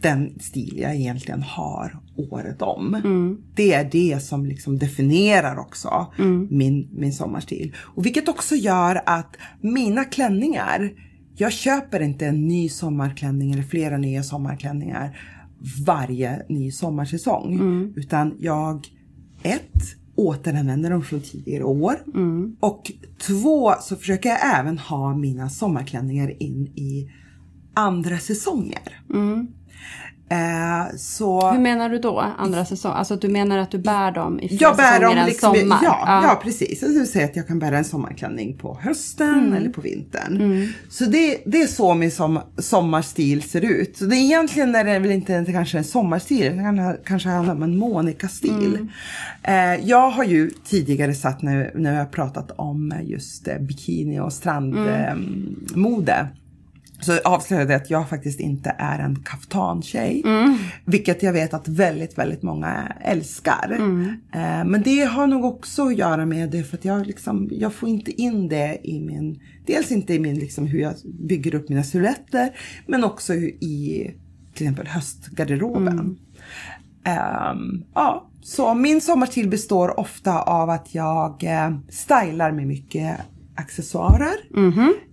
den 0.00 0.38
stil 0.40 0.78
jag 0.82 0.94
egentligen 0.94 1.42
har 1.42 1.98
året 2.16 2.62
om. 2.62 2.94
Mm. 2.94 3.38
Det 3.54 3.72
är 3.72 3.88
det 3.92 4.22
som 4.22 4.46
liksom 4.46 4.78
definierar 4.78 5.58
också 5.58 6.06
min, 6.50 6.88
min 6.92 7.12
sommarstil. 7.12 7.74
Och 7.78 8.06
vilket 8.06 8.28
också 8.28 8.54
gör 8.54 9.02
att 9.06 9.36
mina 9.60 10.04
klänningar, 10.04 10.90
jag 11.36 11.52
köper 11.52 12.00
inte 12.00 12.26
en 12.26 12.48
ny 12.48 12.68
sommarklänning 12.68 13.52
eller 13.52 13.62
flera 13.62 13.96
nya 13.96 14.22
sommarklänningar 14.22 15.18
varje 15.86 16.42
ny 16.48 16.70
sommarsäsong. 16.72 17.54
Mm. 17.54 17.92
Utan 17.96 18.36
jag, 18.38 18.86
ett, 19.42 19.82
återanvänder 20.18 20.90
dem 20.90 21.02
från 21.02 21.20
tidigare 21.20 21.64
år. 21.64 21.94
Mm. 22.14 22.56
Och 22.60 22.92
två, 23.18 23.74
så 23.80 23.96
försöker 23.96 24.28
jag 24.28 24.58
även 24.58 24.78
ha 24.78 25.16
mina 25.16 25.50
sommarklänningar 25.50 26.42
in 26.42 26.66
i 26.66 27.10
andra 27.74 28.18
säsonger. 28.18 29.00
Eh, 30.30 30.96
så... 30.96 31.40
Mm. 31.42 31.54
Hur 31.56 31.62
menar 31.62 31.88
du 31.88 31.98
då, 31.98 32.24
andra 32.38 32.64
säsong? 32.64 32.92
Alltså 32.96 33.16
du 33.16 33.28
menar 33.28 33.58
att 33.58 33.70
du 33.70 33.78
bär 33.78 34.12
dem 34.12 34.40
i 34.40 34.48
fler 34.48 34.58
Jag 34.60 34.76
bär 34.76 35.00
dem 35.00 35.26
liksom, 35.26 35.54
sommar? 35.54 35.78
ja, 35.82 36.20
ja. 36.22 36.40
precis. 36.42 36.82
Jag 36.82 36.90
skulle 36.90 37.06
säga 37.06 37.24
att 37.24 37.36
jag 37.36 37.46
kan 37.46 37.58
bära 37.58 37.78
en 37.78 37.84
sommarklänning 37.84 38.58
på 38.58 38.78
hösten 38.82 39.28
Mm. 39.38 39.52
eller 39.52 39.70
på 39.70 39.80
vintern. 39.80 40.72
Så 40.90 41.04
det, 41.04 41.38
det 41.46 41.62
är 41.62 41.66
så 41.66 41.94
min 41.94 42.10
som, 42.10 42.40
sommarstil 42.58 43.42
ser 43.42 43.64
ut. 43.64 43.96
Så 43.96 44.04
det 44.04 44.16
är 44.16 44.20
egentligen 44.20 44.74
är 44.74 44.84
det 44.84 44.98
väl 44.98 45.10
inte, 45.10 45.44
kanske 45.52 45.78
en 45.78 45.84
sommarstil, 45.84 46.56
det 46.56 46.62
kan 46.62 46.96
kanske 47.04 47.28
handla 47.28 47.52
om 47.52 47.62
en 47.62 47.76
Monica-stil. 47.78 48.78
Mm. 48.78 49.78
Eh, 49.78 49.86
jag 49.88 50.10
har 50.10 50.24
ju 50.24 50.50
tidigare 50.64 51.14
satt 51.14 51.42
när, 51.42 51.72
när 51.74 51.98
jag 51.98 52.10
pratat 52.10 52.50
om 52.56 52.94
just 53.02 53.48
eh, 53.48 53.58
bikini 53.58 54.20
och 54.20 54.32
strandmode. 54.32 56.28
Eh, 56.98 57.04
så 57.04 57.18
avslöjade 57.24 57.72
jag 57.72 57.82
att 57.82 57.90
jag 57.90 58.08
faktiskt 58.08 58.40
inte 58.40 58.74
är 58.78 58.98
en 58.98 59.16
kaftantjej. 59.16 60.22
Vilket 60.84 61.22
jag 61.22 61.32
vet 61.32 61.54
att 61.54 61.68
väldigt, 61.68 62.18
väldigt 62.18 62.42
många 62.42 62.92
älskar. 63.00 63.76
Eh, 64.32 64.64
men 64.64 64.82
det 64.82 65.04
har 65.04 65.26
nog 65.26 65.44
också 65.44 65.86
att 65.86 65.96
göra 65.96 66.26
med 66.26 66.50
det 66.50 66.62
för 66.62 66.76
att 66.76 66.84
jag 66.84 67.06
liksom, 67.06 67.48
jag 67.52 67.74
får 67.74 67.88
inte 67.88 68.10
in 68.22 68.48
det 68.48 68.78
i 68.82 69.00
min, 69.00 69.40
dels 69.66 69.90
inte 69.90 70.14
i 70.14 70.18
min 70.18 70.38
liksom 70.38 70.66
hur 70.66 70.80
jag 70.80 70.94
bygger 71.04 71.54
upp 71.54 71.68
mina 71.68 71.82
silhuetter. 71.82 72.50
Men 72.86 73.04
också 73.04 73.34
i 73.34 74.10
till 74.54 74.66
exempel 74.66 74.86
höstgarderoben. 74.86 76.18
Ehm, 77.04 77.84
ja, 77.94 78.28
så 78.42 78.74
min 78.74 79.00
sommarstil 79.00 79.48
består 79.48 80.00
ofta 80.00 80.42
av 80.42 80.70
att 80.70 80.94
jag 80.94 81.44
eh, 81.44 81.76
stylar 81.88 82.52
med 82.52 82.66
mycket 82.66 83.16
accessoarer 83.58 84.36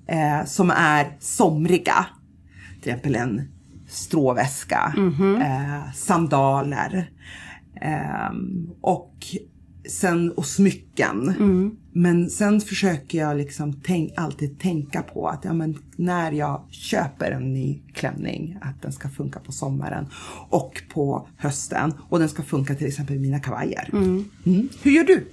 eh, 0.08 0.46
som 0.46 0.70
är 0.72 1.18
somriga. 1.20 2.06
Till 2.82 2.92
exempel 2.92 3.16
en 3.16 3.42
stråväska, 3.88 4.94
eh, 5.42 5.92
sandaler 5.94 7.10
ehm, 7.82 8.70
och 8.82 9.14
sen 9.90 10.32
och 10.32 10.46
smycken. 10.46 11.34
Men 11.92 12.30
sen 12.30 12.62
försöker 12.62 13.18
jag 13.18 13.38
liksom 13.38 13.74
tänk, 13.84 14.14
alltid 14.18 14.60
tänka 14.60 15.02
på 15.02 15.28
att 15.28 15.46
ja, 15.46 15.54
men 15.54 15.78
när 15.96 16.32
jag 16.32 16.62
köper 16.70 17.32
en 17.32 17.54
ny 17.54 17.80
klänning 17.94 18.58
att 18.62 18.82
den 18.82 18.92
ska 18.92 19.10
funka 19.10 19.40
på 19.40 19.52
sommaren 19.52 20.06
och 20.50 20.82
på 20.94 21.28
hösten 21.38 21.94
och 22.10 22.20
den 22.20 22.30
ska 22.30 22.44
funka 22.44 22.76
till 22.76 22.88
exempel 22.88 23.16
i 23.16 23.20
mina 23.20 23.40
kavajer. 23.40 23.90
Mm. 23.94 24.26
Hur 24.84 24.92
gör 24.92 25.04
du? 25.04 25.28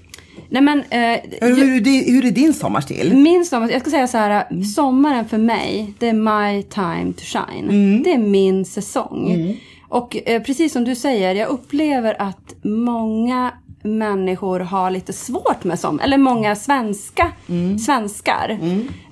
Nej 0.50 0.62
men, 0.62 0.78
eh, 0.78 1.20
Hur, 1.40 1.56
hur, 1.56 2.12
hur 2.12 2.24
är 2.24 2.30
din 2.30 2.54
sommarstil? 2.54 3.16
Min 3.16 3.44
sommar, 3.44 3.70
jag 3.70 3.80
ska 3.80 3.90
säga 3.90 4.06
så 4.06 4.18
här, 4.18 4.46
Mm. 4.50 4.64
sommaren 4.64 5.28
för 5.28 5.38
mig, 5.38 5.94
det 5.98 6.08
är 6.08 6.12
my 6.12 6.62
time 6.62 7.12
to 7.12 7.22
shine. 7.24 7.64
Mm. 7.70 8.02
Det 8.02 8.12
är 8.12 8.18
min 8.18 8.64
säsong. 8.64 9.56
Och 9.88 10.16
eh, 10.28 10.42
precis 10.42 10.72
som 10.72 10.84
du 10.84 10.94
säger, 10.94 11.34
jag 11.34 11.48
upplever 11.48 12.22
att 12.22 12.54
många 12.62 13.52
människor 13.84 14.60
har 14.60 14.90
lite 14.90 15.12
svårt 15.12 15.64
med 15.64 15.78
sommar, 15.78 16.04
eller 16.04 16.18
många 16.18 16.56
svenska, 16.56 17.32
Mm. 17.48 17.78
svenskar. 17.78 18.58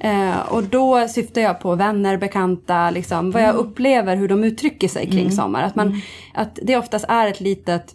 Eh, 0.01 0.39
och 0.49 0.63
då 0.63 1.09
syftar 1.09 1.41
jag 1.41 1.61
på 1.61 1.75
vänner, 1.75 2.17
bekanta, 2.17 2.91
liksom, 2.91 3.31
vad 3.31 3.43
jag 3.43 3.49
Mm. 3.55 3.61
upplever, 3.67 4.17
hur 4.17 4.29
de 4.29 4.45
uttrycker 4.45 4.89
sig 4.89 5.11
kring 5.11 5.31
sommar. 5.33 5.63
Att, 5.63 5.75
man, 5.77 6.01
att 6.35 6.59
det 6.63 6.77
oftast 6.77 7.05
är 7.09 7.27
ett 7.27 7.41
litet 7.41 7.95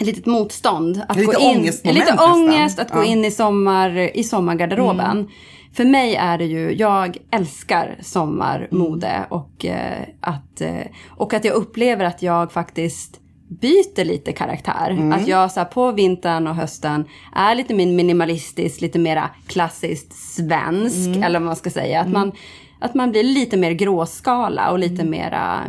ett 0.00 0.06
litet 0.06 0.26
motstånd. 0.26 1.02
Att 1.08 1.16
Lite 1.16 1.32
gå 1.32 1.40
in, 1.40 1.62
Lite 1.62 1.92
nästan. 1.92 2.32
ångest 2.32 2.78
att 2.78 2.90
gå 2.90 2.98
Ja. 2.98 3.04
Mm. 3.04 3.18
in 3.18 3.24
i, 3.24 3.30
sommar, 3.30 4.16
i 4.18 4.24
sommargarderoben. 4.24 5.28
För 5.76 5.84
mig 5.84 6.14
är 6.16 6.38
det 6.38 6.44
ju, 6.44 6.72
jag 6.74 7.16
älskar 7.30 7.96
sommarmode 8.02 9.06
Mm. 9.08 9.22
och, 9.28 9.64
eh, 9.64 10.02
att, 10.20 10.60
eh, 10.60 10.86
och 11.08 11.34
att 11.34 11.44
jag 11.44 11.54
upplever 11.54 12.04
att 12.04 12.22
jag 12.22 12.52
faktiskt 12.52 13.20
byter 13.48 14.04
lite 14.04 14.32
karaktär. 14.32 14.90
Mm. 14.90 15.12
Att 15.12 15.28
jag 15.28 15.52
så 15.52 15.60
här, 15.60 15.64
på 15.64 15.92
vintern 15.92 16.46
och 16.46 16.54
hösten 16.54 17.04
är 17.34 17.54
lite 17.54 17.74
mer 17.74 17.86
minimalistisk, 17.86 18.80
lite 18.80 18.98
mera 18.98 19.30
klassiskt 19.46 20.12
svensk. 20.12 21.06
Mm. 21.06 21.22
Eller 21.22 21.38
vad 21.38 21.46
man 21.46 21.56
ska 21.56 21.70
säga. 21.70 22.00
Att, 22.00 22.08
man, 22.08 22.32
att 22.80 22.94
man 22.94 23.10
blir 23.10 23.22
lite 23.22 23.56
mer 23.56 23.72
gråskala 23.72 24.70
och 24.70 24.78
lite 24.78 25.02
Mm. 25.02 25.10
mera 25.10 25.60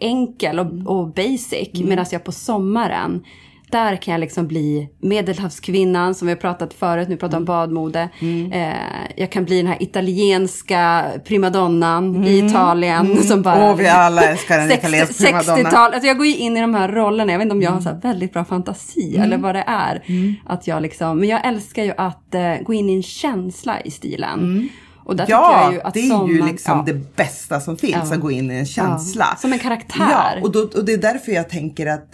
enkel 0.00 0.58
och, 0.58 0.66
och 0.86 1.08
basic. 1.08 1.68
Medan 1.74 2.06
jag 2.12 2.24
på 2.24 2.32
sommaren 2.32 3.24
där 3.72 3.96
kan 3.96 4.12
jag 4.12 4.20
liksom 4.20 4.46
bli 4.46 4.88
medelhavskvinnan 5.00 6.14
som 6.14 6.26
vi 6.26 6.32
har 6.34 6.40
pratat 6.40 6.74
förut, 6.74 7.08
nu 7.08 7.16
pratar 7.16 7.36
om 7.38 7.44
badmode. 7.44 8.08
Eh, 8.52 8.72
jag 9.16 9.32
kan 9.32 9.44
bli 9.44 9.56
den 9.56 9.66
här 9.66 9.82
italienska 9.82 11.04
primadonnan 11.24 12.24
i 12.24 12.38
Italien 12.46 13.22
som 13.22 13.42
bara... 13.42 13.70
Åh, 13.70 13.76
vi 13.76 13.88
alla 13.88 14.22
älskar 14.22 14.58
en 14.58 14.72
italiensk 14.72 15.18
primadonna. 15.24 15.68
60-tal, 15.68 15.92
alltså 15.92 16.06
jag 16.06 16.16
går 16.16 16.26
ju 16.26 16.36
in 16.36 16.56
i 16.56 16.60
de 16.60 16.74
här 16.74 16.88
rollerna, 16.88 17.32
jag 17.32 17.38
vet 17.38 17.44
inte 17.44 17.54
om 17.54 17.62
jag 17.62 17.70
har 17.70 17.80
så 17.80 17.88
här 17.88 18.00
väldigt 18.00 18.32
bra 18.32 18.44
fantasi 18.44 19.16
eller 19.16 19.38
vad 19.38 19.54
det 19.54 19.64
är. 19.66 20.02
Att 20.46 20.66
jag 20.66 20.82
liksom, 20.82 21.18
men 21.18 21.28
jag 21.28 21.46
älskar 21.46 21.84
ju 21.84 21.92
att 21.96 22.34
eh, 22.34 22.54
gå 22.64 22.74
in 22.74 22.90
i 22.90 22.94
en 22.94 23.02
känsla 23.02 23.80
i 23.80 23.90
stilen. 23.90 24.68
Ja, 25.28 25.72
ju 25.72 25.80
det 25.94 26.00
är 26.00 26.02
ju 26.02 26.08
sommar- 26.10 26.46
liksom 26.46 26.78
ja. 26.86 26.92
det 26.92 27.16
bästa 27.16 27.60
som 27.60 27.76
finns, 27.76 27.96
Ja. 28.10 28.14
att 28.14 28.20
gå 28.20 28.30
in 28.30 28.50
i 28.50 28.54
en 28.54 28.66
känsla. 28.66 29.26
Ja, 29.30 29.36
som 29.36 29.52
en 29.52 29.58
karaktär. 29.58 30.06
Ja, 30.10 30.42
och, 30.42 30.52
då, 30.52 30.60
och 30.60 30.84
det 30.84 30.92
är 30.92 30.98
därför 30.98 31.32
jag 31.32 31.48
tänker 31.48 31.86
att 31.86 32.08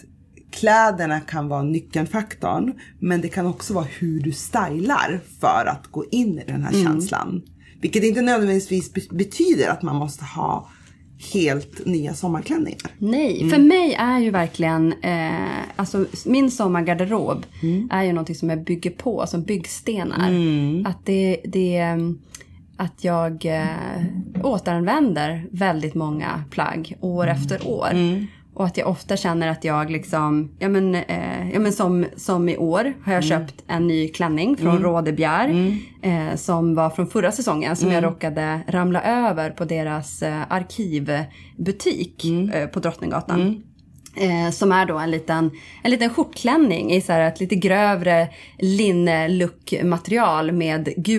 kläderna 0.51 1.21
kan 1.21 1.49
vara 1.49 1.63
nyckelfaktorn, 1.63 2.73
men 2.99 3.21
det 3.21 3.29
kan 3.29 3.47
också 3.47 3.75
vara 3.75 3.87
hur 3.99 4.21
du 4.21 4.33
stylar 4.33 5.21
för 5.41 5.67
att 5.69 5.87
gå 5.87 6.05
in 6.11 6.39
i 6.39 6.45
den 6.47 6.55
Mm. 6.57 6.63
här 6.63 6.85
känslan. 6.85 7.43
Vilket 7.81 8.05
inte 8.05 8.21
nödvändigtvis 8.23 8.93
be- 8.93 9.01
betyder 9.17 9.69
att 9.71 9.83
man 9.83 9.97
måste 9.97 10.25
ha 10.25 10.69
helt 11.35 11.87
nya 11.87 12.15
sommarklänningar. 12.15 12.91
Nej, 12.99 13.51
för 13.51 13.59
mig 13.59 13.95
är 13.95 14.19
ju 14.19 14.31
verkligen, 14.31 14.93
eh, 15.03 15.59
alltså 15.77 16.07
min 16.27 16.51
sommargarderob 16.51 17.47
är 17.91 18.03
ju 18.03 18.13
någonting 18.13 18.35
som 18.35 18.51
jag 18.51 18.65
bygger 18.65 18.91
på 18.91 19.27
som 19.27 19.43
byggstenar. 19.43 20.31
Att 20.85 21.07
det, 21.07 21.41
det 21.45 21.77
mm, 21.79 22.19
att 22.77 23.05
jag 23.05 23.45
eh, 23.47 24.05
återanvänder 24.43 25.47
väldigt 25.51 25.95
många 25.95 26.45
plagg 26.51 26.97
år 27.01 27.27
efter 27.27 27.67
år. 27.69 27.89
Och 28.59 28.65
att 28.65 28.77
jag 28.77 28.89
ofta 28.89 29.17
känner 29.17 29.49
att 29.49 29.65
jag 29.65 29.91
liksom, 29.91 30.51
ja 30.59 30.69
men, 30.69 30.95
eh, 30.95 31.51
ja 31.53 31.61
men 31.61 31.73
som, 31.73 32.07
som 32.17 32.49
i 32.49 32.57
år 32.57 32.95
har 33.05 33.13
jag 33.13 33.25
köpt 33.25 33.55
en 33.67 33.87
ny 33.87 34.09
klänning 34.09 34.57
från 34.57 34.79
Rode 34.83 35.13
Bjer. 35.13 35.49
Eh, 36.03 36.37
som 36.37 36.75
var 36.75 36.91
från 36.91 37.07
förra 37.07 37.33
säsongen 37.33 37.77
som 37.77 37.93
jag 37.93 38.05
råkade 38.05 38.61
ramla 38.69 39.03
över 39.03 39.51
på 39.51 39.65
deras 39.65 40.23
eh, 40.23 40.43
arkivbutik 40.53 42.25
eh, 42.55 42.67
på 42.67 42.81
Drottninggatan. 42.81 43.41
Eh, 44.17 44.51
som 44.51 44.73
är 44.73 44.87
då 44.87 44.99
en 44.99 45.11
liten, 45.11 45.51
en 45.83 45.91
liten 45.91 46.11
skjortklänning 46.11 46.93
i 46.93 47.01
så 47.01 47.13
här 47.13 47.21
ett 47.21 47.41
lite 47.41 47.55
grövre 47.55 48.29
linne-look-material 48.59 50.53
med 50.53 50.95
gul 50.97 51.19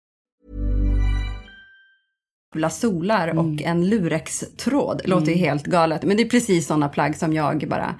solar 2.69 3.37
och 3.39 3.61
en 3.61 3.89
lurex-tråd. 3.89 5.01
Låter 5.05 5.31
ju 5.31 5.37
helt 5.37 5.63
galet. 5.65 6.03
Men 6.03 6.17
det 6.17 6.23
är 6.23 6.29
precis 6.29 6.67
sådana 6.67 6.89
plagg 6.89 7.15
som 7.15 7.33
jag 7.33 7.67
bara 7.69 7.95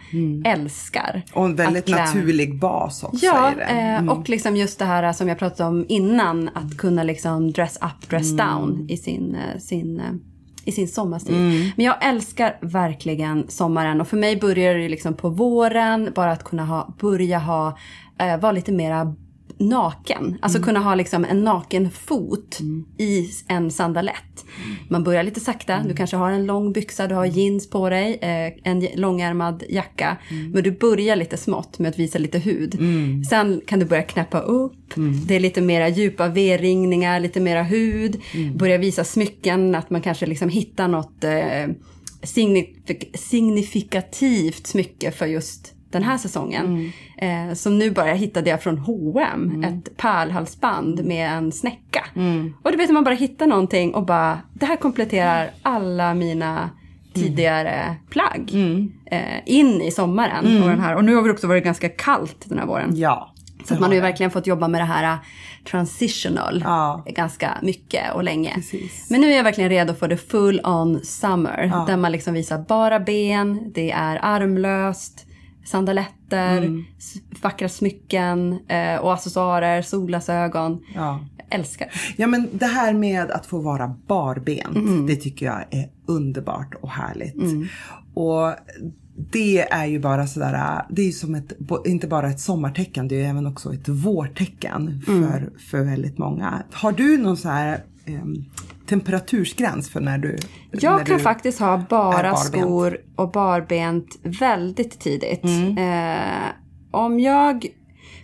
älskar. 0.45 1.21
Och 1.33 1.45
en 1.45 1.55
väldigt 1.55 1.85
klä- 1.87 1.95
naturlig 2.05 2.59
bas 2.59 3.03
också 3.03 3.25
Ja, 3.25 3.51
i 3.51 3.55
det. 3.55 3.63
eh, 3.63 4.07
och 4.09 4.29
liksom 4.29 4.55
just 4.55 4.79
det 4.79 4.85
här 4.85 5.13
som 5.13 5.27
jag 5.27 5.39
pratade 5.39 5.69
om 5.69 5.85
innan. 5.89 6.49
Att 6.53 6.77
kunna 6.77 7.03
liksom 7.03 7.51
dress 7.51 7.77
up, 7.81 8.09
dress 8.09 8.37
down 8.37 8.85
i 8.89 8.97
sin, 8.97 9.35
eh, 9.35 9.59
sin, 9.59 9.99
eh, 9.99 10.05
i 10.65 10.71
sin 10.71 10.87
sommarstil. 10.87 11.35
Men 11.75 11.85
jag 11.85 11.95
älskar 12.05 12.57
verkligen 12.61 13.45
sommaren. 13.47 14.01
Och 14.01 14.07
för 14.07 14.17
mig 14.17 14.35
börjar 14.39 14.75
det 14.75 14.89
liksom 14.89 15.13
på 15.13 15.29
våren. 15.29 16.11
Bara 16.15 16.31
att 16.31 16.43
kunna 16.43 16.65
ha, 16.65 16.93
börja 17.01 17.39
ha, 17.39 17.77
eh, 18.19 18.37
vara 18.39 18.51
lite 18.51 18.71
mera 18.71 19.15
naken. 19.69 20.37
Alltså 20.41 20.59
kunna 20.63 20.79
ha 20.79 20.95
liksom 20.95 21.25
en 21.25 21.43
naken 21.43 21.91
fot 21.91 22.59
i 22.97 23.29
en 23.47 23.71
sandalett. 23.71 24.45
Man 24.89 25.03
börjar 25.03 25.23
lite 25.23 25.39
sakta. 25.39 25.83
Du 25.87 25.95
kanske 25.95 26.15
har 26.17 26.31
en 26.31 26.45
lång 26.45 26.73
byxa, 26.73 27.07
du 27.07 27.15
har 27.15 27.25
jeans 27.25 27.69
på 27.69 27.89
dig, 27.89 28.19
eh, 28.21 28.71
en 28.71 28.87
långärmad 28.95 29.63
jacka. 29.69 30.17
Men 30.53 30.63
du 30.63 30.71
börjar 30.71 31.15
lite 31.15 31.37
smått 31.37 31.79
med 31.79 31.89
att 31.89 31.99
visa 31.99 32.19
lite 32.19 32.39
hud. 32.39 32.79
Sen 33.29 33.61
kan 33.67 33.79
du 33.79 33.85
börja 33.85 34.03
knäppa 34.03 34.39
upp. 34.39 34.73
Det 35.27 35.35
är 35.35 35.39
lite 35.39 35.61
mera 35.61 35.89
djupa 35.89 36.27
V-ringningar, 36.27 37.19
lite 37.19 37.39
mera 37.39 37.63
hud. 37.63 38.21
Börja 38.55 38.77
visa 38.77 39.03
smycken, 39.03 39.75
att 39.75 39.89
man 39.89 40.01
kanske 40.01 40.25
liksom 40.25 40.49
hittar 40.49 40.87
något 40.87 41.23
eh, 41.23 41.67
signifik- 42.23 43.17
signifikativt 43.17 44.67
smycke 44.67 45.11
för 45.11 45.25
just 45.25 45.73
den 45.91 46.03
här 46.03 46.17
säsongen. 46.17 46.91
Eh, 47.17 47.53
som 47.53 47.77
nu 47.79 47.91
bara 47.91 48.13
hittade 48.13 48.49
jag 48.49 48.61
från 48.63 48.77
H&M 48.77 49.63
ett 49.63 49.97
pärlhalsband 49.97 51.05
med 51.05 51.31
en 51.31 51.51
snäcka. 51.51 52.05
Och 52.63 52.71
du 52.71 52.77
vet 52.77 52.89
man 52.89 53.03
bara 53.03 53.15
hittar 53.15 53.47
någonting 53.47 53.93
och 53.93 54.05
bara, 54.05 54.39
det 54.53 54.65
här 54.65 54.75
kompletterar 54.75 55.49
alla 55.61 56.13
mina 56.13 56.69
tidigare 57.13 57.95
plagg. 58.09 58.51
Eh, 59.05 59.19
in 59.45 59.81
i 59.81 59.91
sommaren. 59.91 60.61
Och, 60.63 60.69
den 60.69 60.79
här. 60.79 60.95
och 60.95 61.03
nu 61.03 61.15
har 61.15 61.23
det 61.23 61.31
också 61.31 61.47
varit 61.47 61.63
ganska 61.63 61.89
kallt 61.89 62.45
den 62.45 62.59
här 62.59 62.65
våren. 62.65 62.91
Ja. 62.95 63.33
Så 63.65 63.73
man 63.73 63.83
har 63.83 63.93
ju 63.93 63.99
verkligen 64.01 64.31
fått 64.31 64.47
jobba 64.47 64.67
med 64.67 64.81
det 64.81 64.85
här 64.85 65.13
uh, 65.13 65.19
transitional 65.71 66.61
Ja. 66.65 67.03
ganska 67.07 67.57
mycket 67.61 68.13
och 68.13 68.23
länge. 68.23 68.53
Precis. 68.55 69.07
Men 69.09 69.21
nu 69.21 69.31
är 69.31 69.37
jag 69.37 69.43
verkligen 69.43 69.69
redo 69.69 69.93
för 69.93 70.07
the 70.07 70.17
full 70.17 70.61
on 70.63 70.99
summer. 71.03 71.85
Där 71.87 71.97
man 71.97 72.11
liksom 72.11 72.33
visar 72.33 72.57
bara 72.67 72.99
ben, 72.99 73.71
det 73.73 73.91
är 73.91 74.19
armlöst, 74.21 75.25
sandaletter, 75.65 76.57
Mm. 76.57 76.83
vackra 77.41 77.69
smycken 77.69 78.59
eh, 78.67 78.95
och 78.95 79.13
accessoarer, 79.13 79.81
solglasögon. 79.81 80.79
Ja. 80.95 81.25
Älskar. 81.49 81.87
Ja 82.17 82.27
men 82.27 82.47
det 82.53 82.65
här 82.65 82.93
med 82.93 83.31
att 83.31 83.45
få 83.45 83.59
vara 83.59 83.95
barbent, 84.07 84.75
Mm. 84.75 85.07
det 85.07 85.15
tycker 85.15 85.45
jag 85.45 85.63
är 85.69 85.89
underbart 86.05 86.75
och 86.81 86.89
härligt. 86.89 87.35
Och 88.13 88.53
det 89.31 89.61
är 89.73 89.85
ju 89.85 89.99
bara 89.99 90.27
sådär, 90.27 90.81
det 90.89 91.01
är 91.01 91.05
ju 91.05 91.11
som 91.11 91.35
ett, 91.35 91.53
inte 91.85 92.07
bara 92.07 92.29
ett 92.29 92.39
sommartecken, 92.39 93.07
det 93.07 93.15
är 93.15 93.19
ju 93.19 93.25
även 93.25 93.47
också 93.47 93.73
ett 93.73 93.89
vårtecken 93.89 95.03
Mm. 95.07 95.31
för, 95.31 95.49
för 95.69 95.83
väldigt 95.83 96.17
många. 96.17 96.63
Har 96.71 96.91
du 96.91 97.17
någon 97.17 97.37
så 97.37 97.49
här 97.49 97.83
em, 98.05 98.45
temperatursgräns 98.91 99.89
för 99.89 99.99
när 99.99 100.17
du 100.17 100.37
Jag 100.71 100.97
när 100.97 101.05
kan 101.05 101.17
du 101.17 101.23
faktiskt 101.23 101.59
ha 101.59 101.85
bara 101.89 102.35
skor 102.35 102.97
och 103.15 103.31
barbent 103.31 104.19
väldigt 104.23 104.99
tidigt. 104.99 105.43
Mm. 105.43 105.77
Eh, 105.77 106.49
om 106.91 107.19
jag... 107.19 107.65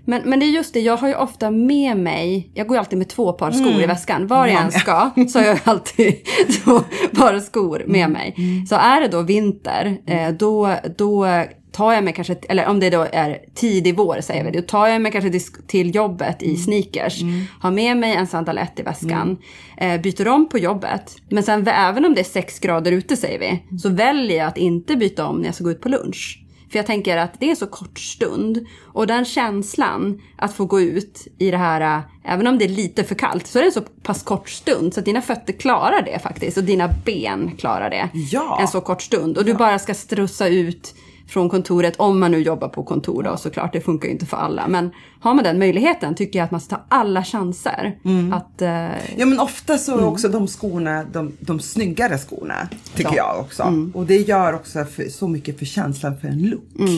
Men, 0.06 0.22
men 0.26 0.40
det 0.40 0.46
är 0.46 0.52
just 0.52 0.74
det, 0.74 0.80
jag 0.80 0.98
har 0.98 1.08
ju 1.08 1.16
ofta 1.16 1.52
med 1.52 1.98
mig, 1.98 2.52
jag 2.54 2.68
går 2.68 2.76
ju 2.76 2.80
alltid 2.80 2.98
med 2.98 3.10
två 3.10 3.34
par 3.34 3.52
skor 3.52 3.68
Mm. 3.68 3.82
i 3.82 3.86
väskan. 3.86 4.28
Var 4.28 4.48
jag 4.48 4.62
än 4.64 4.72
ska 4.72 5.10
så 5.30 5.40
har 5.40 5.46
jag 5.46 5.60
alltid 5.64 6.16
två 6.64 6.80
par 7.16 7.40
skor 7.40 7.84
med 7.88 8.00
Mm. 8.06 8.12
mig. 8.12 8.36
Så 8.70 8.76
är 8.76 9.02
det 9.02 9.08
då 9.08 9.22
vinter, 9.22 9.98
eh, 10.08 10.30
då, 10.30 10.76
då 10.98 11.26
tar 11.72 11.94
jag 11.94 12.04
mig 12.04 12.14
kanske, 12.14 12.36
eller 12.50 12.66
om 12.68 12.80
det 12.80 12.90
då 12.90 13.08
är 13.12 13.40
tidig 13.56 13.96
vår 13.96 14.22
säger 14.22 14.44
vi, 14.44 14.52
då 14.52 14.62
tar 14.62 14.88
jag 14.88 15.02
mig 15.02 15.12
kanske 15.12 15.40
till, 15.68 15.96
jobbet 15.96 16.42
Mm. 16.42 16.54
i 16.54 16.58
sneakers. 16.58 17.22
Har 17.60 17.72
med 17.72 17.98
mig 17.98 18.16
en 18.16 18.28
sandalett 18.28 18.80
i 18.80 18.84
väskan. 18.84 19.38
Eh, 19.78 20.02
byter 20.02 20.28
om 20.28 20.50
på 20.50 20.58
jobbet. 20.58 21.16
Men 21.30 21.44
sen 21.44 21.68
även 21.68 22.06
om 22.06 22.14
det 22.14 22.20
är 22.22 22.24
sex 22.24 22.60
grader 22.60 22.92
ute 22.92 23.18
säger 23.18 23.40
vi, 23.40 23.78
så 23.78 23.90
väljer 23.90 24.38
jag 24.38 24.48
att 24.48 24.58
inte 24.58 24.96
byta 24.96 25.26
om 25.28 25.38
när 25.40 25.46
jag 25.46 25.56
ska 25.56 25.64
gå 25.64 25.72
ut 25.72 25.82
på 25.82 25.90
lunch. 25.90 26.44
För 26.72 26.80
jag 26.80 26.86
tänker 26.86 27.18
att 27.18 27.40
det 27.40 27.52
är 27.52 27.56
så 27.56 27.68
kort 27.68 28.00
stund. 28.00 28.66
Och 28.94 29.08
den 29.08 29.26
känslan 29.26 30.22
att 30.38 30.54
få 30.54 30.66
gå 30.66 30.82
ut 30.82 31.28
i 31.38 31.52
det 31.52 31.58
här, 31.58 31.98
äh, 31.98 32.02
även 32.34 32.48
om 32.48 32.58
det 32.58 32.66
är 32.66 32.70
lite 32.70 33.04
för 33.04 33.16
kallt, 33.16 33.48
så 33.48 33.60
är 33.60 33.64
det 33.64 33.68
en 33.68 33.72
så 33.74 33.82
pass 33.82 34.24
kort 34.24 34.50
stund. 34.50 34.94
Så 34.94 35.00
att 35.00 35.06
dina 35.06 35.22
fötter 35.22 35.54
klarar 35.54 36.02
det 36.02 36.20
faktiskt. 36.20 36.58
Och 36.58 36.64
dina 36.64 36.88
ben 37.06 37.52
klarar 37.58 37.90
det. 37.90 38.10
Ja. 38.14 38.58
En 38.62 38.68
så 38.68 38.82
kort 38.82 39.02
stund. 39.02 39.38
Och 39.38 39.46
du 39.46 39.54
bara 39.54 39.80
ska 39.80 39.94
strussa 39.94 40.48
ut 40.48 40.96
från 41.28 41.50
kontoret, 41.50 41.96
om 41.98 42.20
man 42.20 42.32
nu 42.32 42.38
jobbar 42.40 42.68
på 42.68 42.84
kontor 42.84 43.24
då 43.24 43.38
såklart. 43.38 43.74
Det 43.74 43.82
funkar 43.82 44.08
ju 44.08 44.14
inte 44.14 44.26
för 44.26 44.38
alla. 44.38 44.68
Men 44.68 44.92
har 45.20 45.34
man 45.34 45.44
den 45.44 45.60
möjligheten 45.60 46.16
tycker 46.16 46.40
jag 46.40 46.44
att 46.46 46.52
man 46.52 46.62
ska 46.62 46.76
ta 46.76 46.82
alla 46.90 47.24
chanser. 47.24 47.98
Att, 48.34 48.62
eh, 48.62 48.70
Ja 49.18 49.26
men 49.26 49.40
ofta 49.40 49.78
så 49.78 49.98
är 49.98 50.06
också 50.06 50.28
de 50.30 50.48
skorna 50.48 51.04
de, 51.14 51.38
de 51.40 51.60
snyggare 51.60 52.18
skorna. 52.18 52.68
Tycker 52.96 53.16
Ja. 53.16 53.34
jag 53.34 53.40
också. 53.40 53.74
Och 53.94 54.06
det 54.06 54.18
gör 54.18 54.54
också 54.54 54.86
för, 54.86 55.10
så 55.10 55.28
mycket 55.28 55.60
för 55.60 55.66
känslan 55.66 56.18
för 56.18 56.28
en 56.28 56.42
look. 56.42 56.90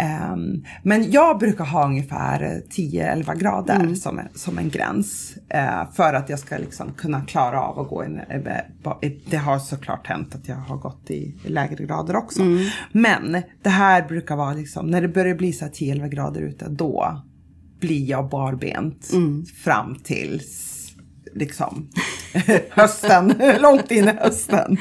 Ehm, 0.00 0.64
men 0.82 1.10
jag 1.10 1.38
brukar 1.38 1.64
ha 1.64 1.86
ungefär 1.86 2.62
10-11 2.70 3.34
grader 3.34 3.94
som, 3.94 4.18
en- 4.18 4.28
som 4.34 4.58
en 4.58 4.68
gräns. 4.68 5.36
eh, 5.48 5.90
för 5.92 6.14
att 6.14 6.28
jag 6.28 6.38
ska 6.38 6.58
liksom 6.58 6.92
kunna 6.92 7.20
klara 7.20 7.60
av 7.62 7.78
att 7.80 7.88
gå 7.88 8.04
in. 8.04 8.20
eh, 8.28 8.40
Det 9.30 9.36
har 9.36 9.58
såklart 9.58 10.06
hänt 10.06 10.34
att 10.34 10.48
jag 10.48 10.56
har 10.56 10.76
gått 10.76 11.10
i 11.10 11.34
lägre 11.44 11.84
grader 11.84 12.16
också. 12.16 12.42
Men 12.92 13.42
det 13.62 13.68
här 13.70 14.08
brukar 14.08 14.36
vara 14.36 14.52
liksom, 14.54 14.86
när 14.86 15.02
det 15.02 15.08
börjar 15.08 15.34
bli 15.34 15.52
så 15.52 15.64
här 15.64 15.72
10-11 15.72 16.08
grader 16.08 16.40
ute, 16.40 16.68
då 16.68 17.22
blir 17.80 18.10
jag 18.10 18.28
barbent 18.28 19.10
fram 19.64 19.94
tills 20.04 20.76
liksom 21.34 21.88
hösten, 22.70 23.34
långt 23.60 23.90
in 23.90 24.08
i 24.08 24.12
hösten. 24.12 24.78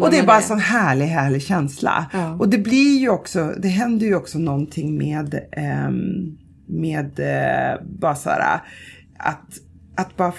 och 0.00 0.10
det 0.10 0.18
är 0.18 0.26
bara 0.26 0.36
en 0.36 0.42
sån 0.42 0.60
härlig, 0.60 1.06
härlig 1.06 1.42
känsla. 1.42 2.06
Ja. 2.12 2.34
Och 2.34 2.48
det 2.48 2.58
blir 2.58 2.98
ju 2.98 3.08
också, 3.08 3.54
det 3.58 3.68
händer 3.68 4.06
ju 4.06 4.14
också 4.14 4.38
någonting 4.38 4.98
med, 4.98 5.40
ehm, 5.52 6.38
med 6.66 7.20
eh, 7.20 7.80
bara 7.84 8.14
så 8.14 8.30
här, 8.30 8.60
att, 9.18 9.46
att 9.94 10.16
bara 10.16 10.32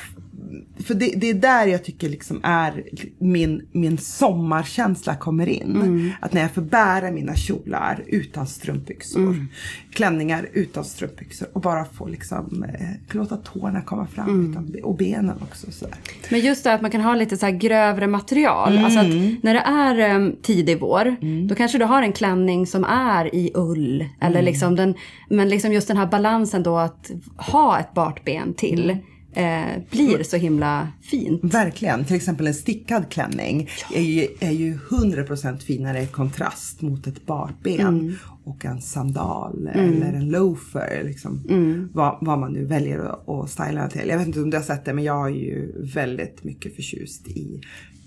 för 0.85 0.93
det, 0.93 1.13
det 1.17 1.29
är 1.29 1.33
där 1.33 1.67
jag 1.67 1.83
tycker 1.83 2.09
liksom 2.09 2.39
är 2.43 2.83
min, 3.17 3.67
min 3.71 3.97
sommarkänsla 3.97 5.15
kommer 5.15 5.49
in. 5.49 5.75
Mm. 5.75 6.11
Att 6.21 6.33
när 6.33 6.41
jag 6.41 6.51
får 6.51 6.61
bära 6.61 7.11
mina 7.11 7.35
kjolar 7.35 8.03
utan 8.07 8.47
strumpbyxor. 8.47 9.21
Mm. 9.21 9.47
Klänningar 9.91 10.49
utan 10.53 10.85
strumpbyxor. 10.85 11.47
Och 11.53 11.61
bara 11.61 11.85
få 11.85 12.07
liksom 12.07 12.63
eh, 12.63 13.15
låta 13.15 13.37
tårna 13.37 13.81
komma 13.81 14.07
fram. 14.07 14.29
Mm. 14.29 14.51
Utan, 14.51 14.83
och 14.83 14.97
benen 14.97 15.35
också. 15.41 15.71
Sådär. 15.71 15.95
Men 16.29 16.39
just 16.39 16.63
det 16.63 16.73
att 16.73 16.81
man 16.81 16.91
kan 16.91 17.01
ha 17.01 17.15
lite 17.15 17.37
så 17.37 17.51
grövre 17.51 18.07
material. 18.07 18.77
Alltså 18.77 18.99
att 18.99 19.43
när 19.43 19.53
det 19.53 19.59
är 19.59 20.15
um, 20.15 20.35
tidig 20.41 20.79
vår, 20.79 21.15
då 21.47 21.55
kanske 21.55 21.77
du 21.77 21.85
har 21.85 22.01
en 22.01 22.13
klänning 22.13 22.67
som 22.67 22.83
är 22.83 23.35
i 23.35 23.51
ull. 23.53 24.05
Eller 24.21 24.41
liksom 24.41 24.75
den, 24.75 24.95
men 25.29 25.49
liksom 25.49 25.73
just 25.73 25.87
den 25.87 25.97
här 25.97 26.07
balansen 26.07 26.63
då 26.63 26.77
att 26.77 27.11
ha 27.37 27.79
ett 27.79 27.93
bart 27.93 28.25
ben 28.25 28.53
till. 28.53 28.97
Eh, 29.37 29.81
blir 29.91 30.23
så 30.23 30.37
himla 30.37 30.87
fint. 31.01 31.43
Verkligen. 31.43 32.05
Till 32.05 32.15
exempel 32.15 32.47
en 32.47 32.53
stickad 32.53 33.09
klänning 33.09 33.69
är, 33.95 34.01
ju, 34.01 34.27
är 34.39 34.51
ju 34.51 34.77
100% 34.89 35.57
finare 35.59 36.01
i 36.01 36.07
kontrast 36.07 36.81
mot 36.81 37.07
ett 37.07 37.25
barben. 37.25 37.79
Mm. 37.79 38.15
Och 38.43 38.65
en 38.65 38.81
sandal 38.81 39.67
eller 39.73 40.13
en 40.13 40.29
loafer. 40.29 41.03
Liksom, 41.05 41.43
Mm. 41.49 41.89
vad, 41.93 42.17
vad 42.21 42.39
man 42.39 42.53
nu 42.53 42.65
väljer 42.65 42.99
att, 42.99 43.29
att 43.29 43.49
styla 43.49 43.89
till. 43.89 44.07
Jag 44.09 44.17
vet 44.17 44.27
inte 44.27 44.41
om 44.41 44.49
du 44.49 44.57
har 44.57 44.63
sett 44.63 44.85
det 44.85 44.93
men 44.93 45.03
jag 45.03 45.27
är 45.27 45.35
ju 45.35 45.85
väldigt 45.93 46.43
mycket 46.43 46.75
förtjust 46.75 47.27
i 47.27 47.61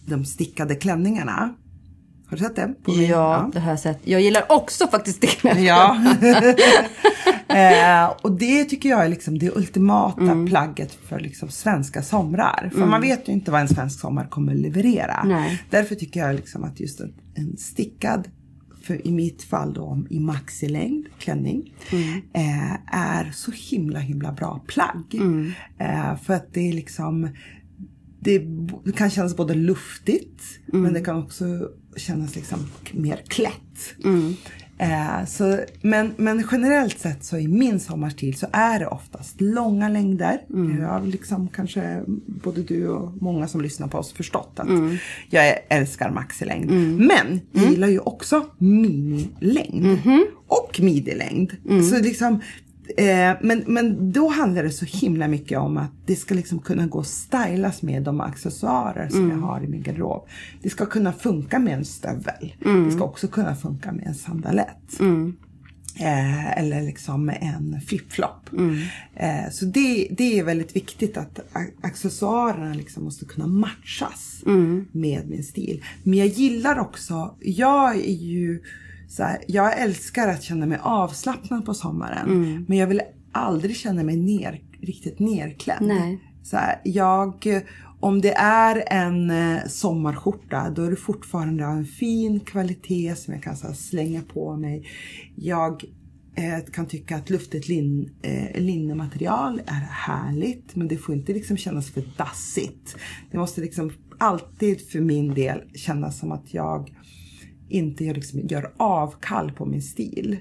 de 0.06 0.24
stickade 0.24 0.74
klänningarna. 0.74 1.54
Har 2.30 2.36
du 2.36 2.44
sett 2.44 2.82
på 2.84 2.90
mig? 2.92 3.04
Ja, 3.06 3.50
det 3.52 3.60
har 3.60 3.70
jag 3.70 3.80
sett. 3.80 3.98
Jag 4.04 4.20
gillar 4.20 4.44
också 4.52 4.86
faktiskt 4.86 5.20
det. 5.42 5.60
Ja. 5.60 5.96
Eh, 7.48 8.10
och 8.22 8.32
det 8.32 8.64
tycker 8.64 8.88
jag 8.88 9.04
är 9.04 9.08
liksom 9.08 9.38
det 9.38 9.56
ultimata 9.56 10.20
Mm. 10.22 10.46
plagget 10.46 10.98
för 11.08 11.20
liksom 11.20 11.48
svenska 11.48 12.02
somrar. 12.02 12.70
För 12.74 12.86
man 12.86 13.00
vet 13.00 13.28
ju 13.28 13.32
inte 13.32 13.50
vad 13.50 13.60
en 13.60 13.68
svensk 13.68 14.00
sommar 14.00 14.26
kommer 14.26 14.54
leverera. 14.54 15.22
Nej. 15.24 15.62
Därför 15.70 15.94
tycker 15.94 16.20
jag 16.20 16.34
liksom 16.36 16.64
att 16.64 16.80
just 16.80 17.00
en, 17.00 17.14
en 17.34 17.56
stickad, 17.56 18.28
för 18.82 19.06
i 19.06 19.12
mitt 19.12 19.42
fall 19.42 19.72
då 19.74 20.02
i 20.10 20.20
maxilängd 20.20 21.06
klänning, 21.18 21.74
eh, 22.32 22.72
är 22.96 23.30
så 23.34 23.50
himla 23.70 23.98
himla 23.98 24.32
bra 24.32 24.60
plagg. 24.66 25.20
Eh, 25.78 26.16
för 26.22 26.34
att 26.34 26.54
det 26.54 26.68
är 26.68 26.72
liksom 26.72 27.28
det 28.20 28.46
kan 28.96 29.10
kännas 29.10 29.36
både 29.36 29.54
luftigt 29.54 30.42
men 30.66 30.92
det 30.92 31.00
kan 31.00 31.16
också 31.22 31.44
kännas 31.96 32.36
liksom 32.36 32.58
mer 32.92 33.22
klätt. 33.28 33.94
Eh, 34.78 35.24
så, 35.26 35.58
men, 35.82 36.14
men 36.16 36.44
generellt 36.52 36.98
sett 36.98 37.24
så 37.24 37.38
i 37.38 37.48
min 37.48 37.80
sommarstil 37.80 38.38
så 38.38 38.46
är 38.52 38.78
det 38.78 38.86
oftast 38.86 39.40
långa 39.40 39.88
längder. 39.88 40.40
Jag 40.80 40.88
har 40.88 41.06
liksom 41.06 41.48
kanske 41.48 42.02
både 42.26 42.62
du 42.62 42.88
och 42.88 43.22
många 43.22 43.48
som 43.48 43.60
lyssnar 43.60 43.88
på 43.88 43.98
oss 43.98 44.12
förstått 44.12 44.52
att 44.56 44.68
jag 45.30 45.58
älskar 45.68 46.10
maxilängd. 46.10 46.70
Men 46.98 47.40
jag 47.52 47.70
gillar 47.70 47.88
ju 47.88 47.98
också 47.98 48.46
minilängd 48.58 49.98
och 50.46 50.80
midjelängd. 50.80 51.52
Så 51.90 51.98
liksom 51.98 52.40
Eh, 52.96 53.36
men, 53.40 53.64
men 53.66 54.12
då 54.12 54.28
handlar 54.28 54.62
det 54.62 54.70
så 54.70 54.84
himla 54.84 55.28
mycket 55.28 55.58
om 55.58 55.76
att 55.76 55.90
det 56.06 56.16
ska 56.16 56.34
liksom 56.34 56.58
kunna 56.58 56.86
gå 56.86 57.00
att 57.00 57.06
stylas 57.06 57.82
med 57.82 58.02
de 58.02 58.20
accessoarer 58.20 59.08
som 59.08 59.30
jag 59.30 59.36
har 59.38 59.64
i 59.64 59.68
min 59.68 59.82
garderob. 59.82 60.28
Det 60.62 60.70
ska 60.70 60.86
kunna 60.86 61.12
funka 61.12 61.58
med 61.58 61.74
en 61.74 61.84
stövel. 61.84 62.54
Det 62.84 62.90
ska 62.92 63.04
också 63.04 63.28
kunna 63.28 63.54
funka 63.54 63.92
med 63.92 64.06
en 64.06 64.14
sandalett. 64.14 65.00
Eh, 66.00 66.58
eller 66.58 66.82
liksom 66.82 67.28
en 67.28 67.80
flipflop. 67.86 68.50
Eh, 69.14 69.50
så 69.52 69.64
det, 69.64 70.08
det 70.10 70.38
är 70.38 70.44
väldigt 70.44 70.76
viktigt 70.76 71.16
att 71.16 71.40
accessoarerna 71.80 72.74
liksom 72.74 73.04
måste 73.04 73.24
kunna 73.24 73.46
matchas 73.46 74.42
med 74.92 75.28
min 75.28 75.44
stil. 75.44 75.84
Men 76.02 76.18
jag 76.18 76.28
gillar 76.28 76.78
också, 76.78 77.34
jag 77.40 77.96
är 77.96 78.14
ju 78.14 78.62
så 79.10 79.22
här, 79.22 79.38
jag 79.46 79.78
älskar 79.80 80.28
att 80.28 80.42
känna 80.42 80.66
mig 80.66 80.78
avslappnad 80.82 81.64
på 81.66 81.74
sommaren. 81.74 82.64
Men 82.68 82.78
jag 82.78 82.86
vill 82.86 83.02
aldrig 83.32 83.76
känna 83.76 84.02
mig 84.02 84.16
ner, 84.16 84.60
riktigt 84.80 85.18
nerklädd. 85.18 85.78
Nej. 85.80 86.20
Så 86.42 86.56
här, 86.56 86.80
jag, 86.84 87.62
om 88.00 88.20
det 88.20 88.32
är 88.32 88.84
en 88.86 89.30
eh, 89.30 89.66
sommarskjorta 89.66 90.70
då 90.70 90.82
är 90.82 90.90
det 90.90 90.96
fortfarande 90.96 91.66
av 91.66 91.76
en 91.76 91.84
fin 91.84 92.40
kvalitet 92.40 93.16
som 93.16 93.34
jag 93.34 93.42
kan 93.42 93.56
här, 93.62 93.72
slänga 93.72 94.22
på 94.22 94.56
mig. 94.56 94.86
Jag 95.36 95.84
eh, 96.34 96.72
kan 96.72 96.86
tycka 96.86 97.16
att 97.16 97.30
luftigt 97.30 97.68
lin, 97.68 98.10
eh, 98.22 98.60
linnematerial 98.60 99.60
är 99.66 99.86
härligt 99.90 100.76
men 100.76 100.88
det 100.88 100.96
får 100.96 101.14
inte 101.14 101.32
liksom 101.32 101.56
kännas 101.56 101.90
för 101.90 102.04
dassigt. 102.16 102.96
Det 103.30 103.38
måste 103.38 103.60
liksom 103.60 103.92
alltid 104.18 104.88
för 104.88 105.00
min 105.00 105.34
del 105.34 105.62
kännas 105.74 106.18
som 106.18 106.32
att 106.32 106.54
jag 106.54 106.94
inte 107.70 108.04
gör, 108.04 108.14
liksom, 108.14 108.40
gör 108.40 108.72
avkall 108.76 109.52
på 109.52 109.66
min 109.66 109.82
stil. 109.82 110.38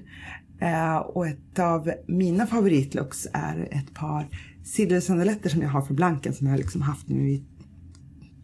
Eh, 0.60 0.96
och 0.96 1.26
ett 1.26 1.58
av 1.58 1.92
mina 2.06 2.46
favoritlooks 2.46 3.26
är 3.32 3.68
ett 3.70 3.94
par 3.94 4.28
silversandaletter 4.64 5.50
som 5.50 5.62
jag 5.62 5.68
har 5.68 5.82
för 5.82 5.94
blanken 5.94 6.34
som 6.34 6.46
jag 6.46 6.52
har 6.52 6.58
liksom 6.58 6.82
haft 6.82 7.08
nu 7.08 7.30
i 7.30 7.44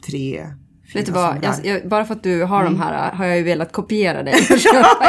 tre, 0.06 0.46
Vet 0.94 1.06
du 1.06 1.12
vad, 1.12 1.36
jag, 1.42 1.54
jag, 1.66 1.88
bara 1.88 2.04
för 2.04 2.14
att 2.14 2.22
du 2.22 2.42
har 2.44 2.60
Mm. 2.60 2.72
de 2.72 2.80
här 2.80 3.12
har 3.12 3.24
jag 3.26 3.36
ju 3.36 3.42
velat 3.42 3.72
kopiera 3.72 4.22
dig. 4.22 4.34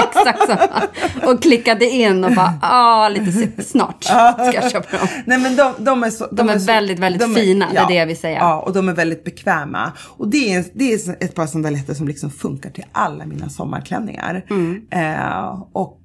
Exakt 0.07 0.47
samma. 0.47 1.31
Och 1.31 1.41
klickade 1.41 1.85
in 1.85 2.23
och 2.23 2.31
bara, 2.35 2.53
ah, 2.61 3.09
lite 3.09 3.63
snart 3.63 4.03
ska 4.03 4.51
jag 4.53 4.71
köpa 4.71 4.97
dem. 4.97 5.07
Nej 5.25 5.39
men 5.39 5.55
de, 5.55 5.73
de 5.77 6.03
är 6.03 6.09
så... 6.09 6.27
De 6.31 6.49
är 6.49 6.59
så- 6.59 6.65
väldigt, 6.65 6.99
väldigt 6.99 7.35
fina, 7.35 7.67
det 7.71 7.77
är 7.77 7.87
det 7.87 7.93
jag 7.93 8.05
vill 8.05 8.17
säga. 8.17 8.37
Ja, 8.37 8.59
och 8.61 8.73
de 8.73 8.89
är 8.89 8.93
väldigt 8.93 9.23
bekväma. 9.23 9.91
Och 10.17 10.27
det 10.27 10.53
är, 10.53 10.65
det 10.73 10.93
är 10.93 11.23
ett 11.23 11.35
par 11.35 11.47
sandaletter 11.47 11.93
som 11.93 12.07
liksom 12.07 12.29
funkar 12.31 12.69
till 12.69 12.85
alla 12.91 13.25
mina 13.25 13.49
sommarklänningar. 13.49 14.45
Mm. 14.49 14.81
Eh, 14.91 15.63
och 15.73 16.01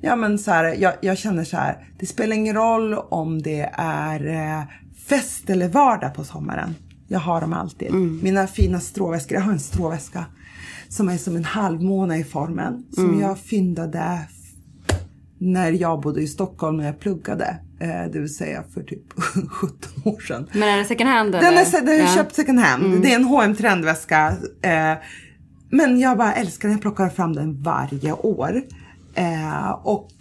ja 0.00 0.16
men 0.16 0.38
så 0.38 0.50
här, 0.50 0.64
jag, 0.78 0.92
jag 1.00 1.18
känner 1.18 1.44
så 1.44 1.56
här, 1.56 1.76
det 1.98 2.06
spelar 2.06 2.36
ingen 2.36 2.54
roll 2.54 2.94
om 2.94 3.42
det 3.42 3.70
är 3.78 4.26
eh, 4.26 4.62
fest 5.08 5.50
eller 5.50 5.68
vardag 5.68 6.14
på 6.14 6.24
sommaren. 6.24 6.74
Jag 7.08 7.20
har 7.20 7.40
dem 7.40 7.52
alltid. 7.52 7.88
Mm. 7.88 8.20
Mina 8.22 8.46
fina 8.46 8.80
stråväskor, 8.80 9.34
jag 9.38 9.42
har 9.44 9.52
en 9.52 9.60
stråväska 9.60 10.24
som 10.88 11.08
är 11.08 11.16
som 11.18 11.36
en 11.36 11.44
halvmåne 11.44 12.18
i 12.18 12.24
formen. 12.24 12.84
Som 12.94 13.04
Mm. 13.04 13.20
jag 13.20 13.38
fyndade 13.38 14.18
när 15.38 15.70
jag 15.72 16.00
bodde 16.00 16.20
i 16.22 16.26
Stockholm 16.26 16.76
när 16.76 16.84
jag 16.86 17.00
pluggade. 17.00 17.56
Eh, 17.80 18.12
det 18.12 18.18
vill 18.20 18.34
säga 18.34 18.64
för 18.74 18.82
typ 18.82 19.02
17 19.50 19.78
år 20.04 20.20
sedan. 20.20 20.46
Men 20.52 20.62
är 20.62 20.78
det 20.78 20.84
second 20.84 21.10
hand 21.10 21.34
eller? 21.34 21.50
Den 21.50 21.58
är, 21.58 21.64
se- 21.64 21.80
den 21.80 21.88
är 21.88 21.92
Ja. 21.94 22.02
Mm. 22.02 22.14
köpt 22.14 22.34
second 22.34 22.60
hand. 22.60 23.02
Det 23.02 23.12
är 23.12 23.16
en 23.16 23.24
H&M 23.24 23.54
trendväska. 23.56 24.36
Eh, 24.62 24.92
men 25.70 26.00
jag 26.00 26.18
bara 26.18 26.32
älskar 26.34 26.68
den. 26.68 26.72
Jag 26.76 26.82
plockar 26.82 27.08
fram 27.08 27.32
den 27.32 27.62
varje 27.62 28.12
år. 28.12 28.62
Eh, 29.14 29.70
och 29.70 30.12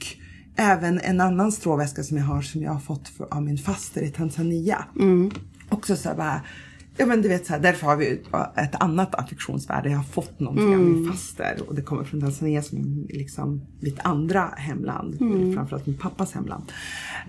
även 0.56 1.00
en 1.00 1.22
annan 1.22 1.52
stråväska 1.52 2.04
som 2.04 2.18
jag 2.18 2.24
har 2.26 2.42
som 2.42 2.62
jag 2.62 2.72
har 2.72 2.80
fått 2.80 3.08
för, 3.08 3.34
av 3.34 3.44
min 3.44 3.58
faster 3.58 4.02
i 4.02 4.10
Tanzania. 4.10 4.86
Mm. 5.00 5.32
Också 5.70 5.96
så 5.96 6.10
här 6.10 6.16
bara, 6.16 6.42
ja 6.98 7.06
men 7.06 7.22
du 7.22 7.28
vet 7.30 7.46
så 7.46 7.54
här, 7.54 7.60
därför 7.60 7.88
har 7.88 7.96
vi 7.98 8.22
ett 8.56 8.76
annat 8.76 9.16
affektionsvärde. 9.16 9.90
Jag 9.90 9.98
har 9.98 10.04
fått 10.04 10.40
någonting 10.40 10.68
av 10.68 10.74
Mm. 10.74 10.94
min 11.02 11.12
faster 11.12 11.58
och 11.68 11.76
det 11.76 11.82
kommer 11.82 12.04
från 12.04 12.22
Tanzania 12.22 12.62
som 12.62 12.78
är 13.10 13.18
liksom 13.18 13.62
mitt 13.80 14.00
andra 14.04 14.42
hemland. 14.58 15.22
Mm. 15.22 15.54
Framförallt 15.54 15.86
min 15.86 15.98
pappas 15.98 16.34
hemland. 16.34 16.64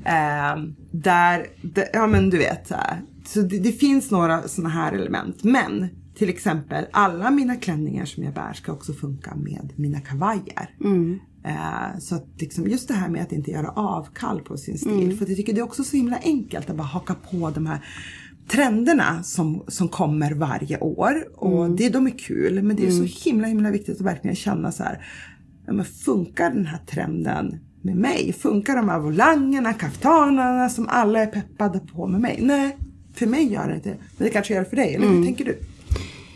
Eh, 0.05 0.57
där, 0.91 1.47
där, 1.63 1.85
ja 1.93 2.07
men 2.07 2.31
du 2.31 2.39
vet 2.39 2.67
så 2.69 2.75
här. 2.75 3.03
Så 3.27 3.41
det, 3.43 3.59
det 3.59 3.73
finns 3.73 4.11
några 4.11 4.43
sådana 4.49 4.75
här 4.75 4.93
element. 4.93 5.45
Men 5.45 5.89
till 6.15 6.29
exempel 6.29 6.85
alla 6.93 7.31
mina 7.31 7.57
klänningar 7.57 8.05
som 8.05 8.23
jag 8.25 8.35
bär 8.35 8.53
ska 8.53 8.73
också 8.73 8.93
funka 8.93 9.35
med 9.35 9.73
mina 9.77 10.01
kavajer. 10.01 10.71
Eh, 11.45 11.99
så 12.01 12.15
att 12.15 12.27
liksom 12.39 12.67
just 12.67 12.89
det 12.89 12.95
här 12.95 13.09
med 13.09 13.23
att 13.23 13.33
inte 13.33 13.51
göra 13.51 13.69
avkall 13.71 14.41
på 14.41 14.57
sin 14.57 14.79
stil. 14.79 15.19
För 15.19 15.27
jag 15.27 15.37
tycker 15.37 15.53
det 15.53 15.61
är 15.61 15.65
också 15.65 15.85
så 15.85 15.97
himla 15.97 16.19
enkelt 16.23 16.71
att 16.71 16.77
bara 16.77 16.83
haka 16.83 17.15
på 17.15 17.51
de 17.51 17.67
här 17.67 17.79
trenderna 18.49 19.23
som, 19.23 19.63
som 19.69 19.89
kommer 19.89 20.33
varje 20.33 20.79
år. 20.79 21.25
Och 21.37 21.71
det, 21.71 21.89
de 21.89 22.07
är 22.07 22.19
kul 22.19 22.63
men 22.63 22.77
det 22.77 22.87
är 22.87 22.91
så 22.91 23.29
himla 23.29 23.49
himla 23.49 23.71
viktigt 23.71 23.95
att 23.95 24.07
verkligen 24.07 24.37
känna 24.37 24.73
så 24.73 24.83
här. 24.83 25.07
Ja, 25.67 25.73
men 25.73 25.85
funkar 25.85 26.51
den 26.51 26.67
här 26.67 26.79
trenden 26.87 27.59
med 27.83 27.97
mig? 27.97 28.33
Funkar 28.39 28.77
de 28.77 28.89
här 28.89 28.99
volangerna, 28.99 29.73
kaftanerna 29.73 30.69
som 30.69 30.89
alla 30.89 31.21
är 31.21 31.27
peppade 31.27 31.79
på 31.79 32.07
med 32.07 32.21
mig? 32.21 32.39
Nej, 32.43 32.77
för 33.15 33.27
mig 33.27 33.53
gör 33.53 33.69
det 33.69 33.75
inte 33.75 33.89
Men 33.89 34.27
det 34.27 34.31
kanske 34.31 34.55
gör 34.55 34.61
det 34.61 34.69
för 34.71 34.77
dig, 34.77 34.95
eller 34.95 35.07
hur 35.09 35.25
tänker 35.25 35.45
du? 35.45 35.59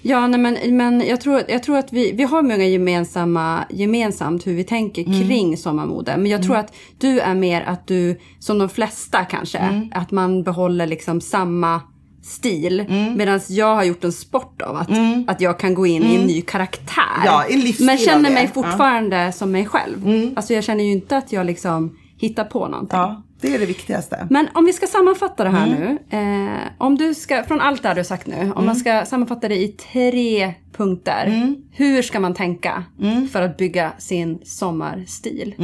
Ja, 0.02 0.26
nej, 0.26 0.40
men, 0.40 0.76
men 0.76 1.00
jag, 1.00 1.20
tror, 1.20 1.42
jag 1.48 1.62
tror 1.62 1.78
att 1.78 1.92
vi, 1.92 2.12
vi 2.12 2.22
har 2.22 2.42
många 2.42 2.64
gemensamma, 2.64 3.64
gemensamt 3.70 4.46
hur 4.46 4.54
vi 4.54 4.64
tänker 4.64 5.04
Mm. 5.06 5.20
kring 5.28 5.56
sommarmode. 5.56 6.16
Men 6.16 6.26
jag 6.30 6.42
tror 6.42 6.56
att 6.56 6.74
du 6.98 7.20
är 7.20 7.34
mer 7.34 7.62
att 7.62 7.86
du, 7.86 8.18
som 8.38 8.58
de 8.58 8.68
flesta 8.68 9.24
kanske, 9.24 9.58
Mm. 9.58 9.88
att 9.94 10.10
man 10.10 10.42
behåller 10.42 10.86
liksom 10.86 11.20
samma 11.20 11.80
stil. 12.22 12.80
Mm. 12.80 13.16
Medan 13.16 13.40
jag 13.48 13.74
har 13.74 13.84
gjort 13.84 14.04
en 14.04 14.12
sport 14.12 14.62
av 14.62 14.76
att, 14.76 14.88
att 15.26 15.40
jag 15.40 15.58
kan 15.58 15.74
gå 15.74 15.86
in 15.86 16.02
i 16.02 16.14
en 16.16 16.26
ny 16.26 16.42
karaktär. 16.42 17.02
Mm. 17.16 17.26
Ja, 17.26 17.44
en 17.44 17.86
men 17.86 17.98
känner 17.98 18.30
mig 18.30 18.32
Ja. 18.32 18.38
Mm. 18.40 18.52
fortfarande 18.52 19.32
som 19.32 19.52
mig 19.52 19.66
själv. 19.66 20.32
Alltså 20.36 20.54
jag 20.54 20.64
känner 20.64 20.84
ju 20.84 20.92
inte 20.92 21.16
att 21.16 21.32
jag 21.32 21.46
liksom 21.46 21.96
hittar 22.16 22.44
på 22.44 22.68
någonting. 22.68 22.98
Ja, 22.98 23.22
det 23.40 23.54
är 23.54 23.58
det 23.58 23.66
viktigaste. 23.66 24.26
Men 24.30 24.48
om 24.54 24.64
vi 24.64 24.72
ska 24.72 24.86
sammanfatta 24.86 25.44
det 25.44 25.50
här 25.50 25.66
Mm. 25.66 25.98
nu. 26.10 26.18
Eh, 26.18 26.58
om 26.78 26.96
du 26.98 27.14
ska, 27.14 27.44
från 27.44 27.60
allt 27.60 27.82
det 27.82 27.88
här 27.88 27.94
du 27.94 27.98
har 27.98 28.04
sagt 28.04 28.26
nu, 28.26 28.36
om 28.40 28.50
Mm. 28.50 28.66
man 28.66 28.76
ska 28.76 29.04
sammanfatta 29.04 29.48
det 29.48 29.56
i 29.56 29.68
tre 29.68 30.54
punkter. 30.76 31.54
Hur 31.72 32.02
ska 32.02 32.20
man 32.20 32.34
tänka 32.34 32.84
Mm. 33.02 33.28
för 33.28 33.42
att 33.42 33.56
bygga 33.56 33.92
sin 33.98 34.38
sommarstil? 34.44 35.54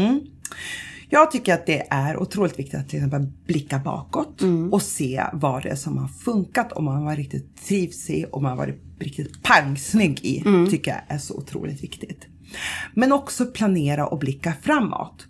Jag 1.08 1.30
tycker 1.30 1.54
att 1.54 1.66
det 1.66 1.86
är 1.90 2.16
otroligt 2.16 2.58
viktigt 2.58 2.80
att 2.80 2.88
till 2.88 2.98
exempel 2.98 3.26
blicka 3.46 3.78
bakåt 3.78 4.42
och 4.70 4.82
se 4.82 5.24
vad 5.32 5.62
det 5.62 5.68
är 5.68 5.76
som 5.76 5.98
har 5.98 6.08
funkat, 6.08 6.72
om 6.72 6.84
man 6.84 7.02
har 7.02 7.16
riktigt 7.16 7.66
trivs 7.66 8.10
i, 8.10 8.26
om 8.32 8.42
man 8.42 8.50
har 8.50 8.56
varit 8.56 8.82
riktigt 8.98 9.42
pangsnygg 9.42 10.24
i. 10.24 10.44
Tycker 10.70 10.90
jag 10.90 11.00
är 11.08 11.18
så 11.18 11.34
otroligt 11.34 11.82
viktigt. 11.82 12.26
Men 12.94 13.12
också 13.12 13.46
planera 13.46 14.06
och 14.06 14.18
blicka 14.18 14.52
framåt. 14.62 15.26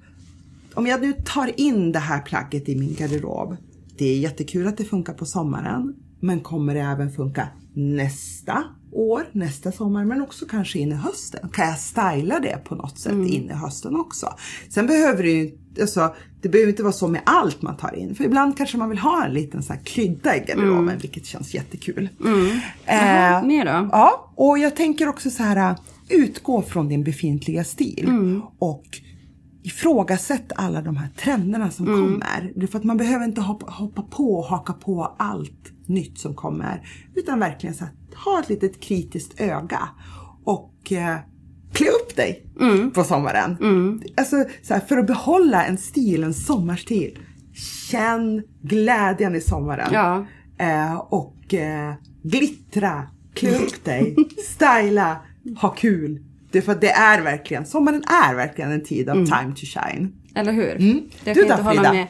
Om 0.74 0.86
jag 0.86 1.00
nu 1.00 1.12
tar 1.12 1.60
in 1.60 1.92
det 1.92 1.98
här 1.98 2.20
plagget 2.20 2.68
i 2.68 2.76
min 2.76 2.94
garderob. 2.94 3.56
Det 3.98 4.06
är 4.06 4.18
jättekul 4.18 4.66
att 4.66 4.76
det 4.76 4.84
funkar 4.84 5.12
på 5.14 5.26
sommaren. 5.26 5.94
Men 6.20 6.40
kommer 6.40 6.74
det 6.74 6.80
även 6.80 7.12
funka 7.12 7.48
nästa 7.74 8.64
år, 8.92 9.28
nästa 9.32 9.72
sommar, 9.72 10.04
men 10.04 10.22
också 10.22 10.46
kanske 10.46 10.78
in 10.78 10.92
i 10.92 10.94
hösten? 10.94 11.48
Kan 11.48 11.68
jag 11.68 11.78
styla 11.78 12.40
det 12.40 12.64
på 12.64 12.74
något 12.74 12.98
sätt 12.98 13.12
in 13.12 13.50
i 13.50 13.52
hösten 13.52 13.96
också? 13.96 14.34
Sen 14.68 14.86
behöver 14.86 15.22
det 15.22 15.30
ju 15.30 15.58
alltså, 15.80 16.14
det 16.42 16.48
behöver 16.48 16.70
inte 16.70 16.82
vara 16.82 16.92
så 16.92 17.08
med 17.08 17.20
allt 17.26 17.62
man 17.62 17.76
tar 17.76 17.94
in. 17.96 18.14
För 18.14 18.24
ibland 18.24 18.56
kanske 18.56 18.78
man 18.78 18.88
vill 18.88 18.98
ha 18.98 19.24
en 19.24 19.32
liten 19.32 19.62
så 19.62 19.72
här 19.72 19.80
krydda 19.84 20.36
i 20.36 20.40
garderoben, 20.40 20.98
vilket 20.98 21.26
känns 21.26 21.54
jättekul. 21.54 22.08
Jaha, 22.86 23.40
Eh, 23.40 23.46
mer 23.46 23.64
då? 23.64 23.88
Ja, 23.92 24.32
och 24.34 24.58
jag 24.58 24.76
tänker 24.76 25.08
också 25.08 25.30
så 25.30 25.42
här, 25.42 25.74
utgå 26.08 26.62
från 26.62 26.88
din 26.88 27.04
befintliga 27.04 27.64
stil. 27.64 28.06
Och 28.58 28.84
ifrågasätt 29.62 30.52
alla 30.56 30.82
de 30.82 30.96
här 30.96 31.08
trenderna 31.16 31.70
som 31.70 31.86
kommer. 31.86 32.52
Det 32.54 32.62
är 32.62 32.66
för 32.66 32.78
att 32.78 32.84
man 32.84 32.96
behöver 32.96 33.24
inte 33.24 33.40
hoppa, 33.40 33.66
hoppa 33.70 34.02
på 34.02 34.34
och 34.34 34.44
haka 34.44 34.72
på 34.72 35.14
allt 35.18 35.72
nytt 35.86 36.18
som 36.18 36.34
kommer. 36.34 36.88
Utan 37.14 37.40
verkligen 37.40 37.74
så 37.74 37.84
att 37.84 38.14
ha 38.24 38.40
ett 38.40 38.48
litet 38.48 38.80
kritiskt 38.80 39.40
öga. 39.40 39.88
Och 40.44 40.92
eh, 40.92 41.16
klä 41.72 41.86
upp 41.88 42.05
dig 42.16 42.42
på 42.94 43.04
sommaren. 43.04 43.56
Alltså 44.16 44.44
så 44.62 44.74
här, 44.74 44.80
för 44.80 44.98
att 44.98 45.06
behålla 45.06 45.64
en 45.64 45.78
stil, 45.78 46.24
en 46.24 46.34
sommarstil. 46.34 47.18
Känn 47.90 48.42
glädjen 48.62 49.34
i 49.34 49.40
sommaren. 49.40 49.88
Ja. 49.92 50.26
Eh, 50.58 50.96
och 50.96 51.54
eh, 51.54 51.94
glittra, 52.22 53.02
klä 53.34 53.50
upp 53.58 53.84
dig, 53.84 54.16
styla, 54.46 55.16
ha 55.60 55.68
kul. 55.68 56.22
Det 56.50 56.58
är 56.58 56.62
för 56.62 56.74
det 56.74 56.90
är 56.90 57.20
verkligen, 57.22 57.66
sommaren 57.66 58.02
är 58.06 58.34
verkligen 58.34 58.72
en 58.72 58.84
tid 58.84 59.08
av 59.08 59.14
time 59.14 59.52
to 59.56 59.66
shine. 59.66 60.12
Eller 60.34 60.52
hur? 60.52 60.64
Det 60.64 60.74
Mm. 60.74 61.00
Du 61.24 61.34
kan 61.34 61.46
jag 61.46 61.58
då, 61.58 61.70
Frida? 61.70 62.06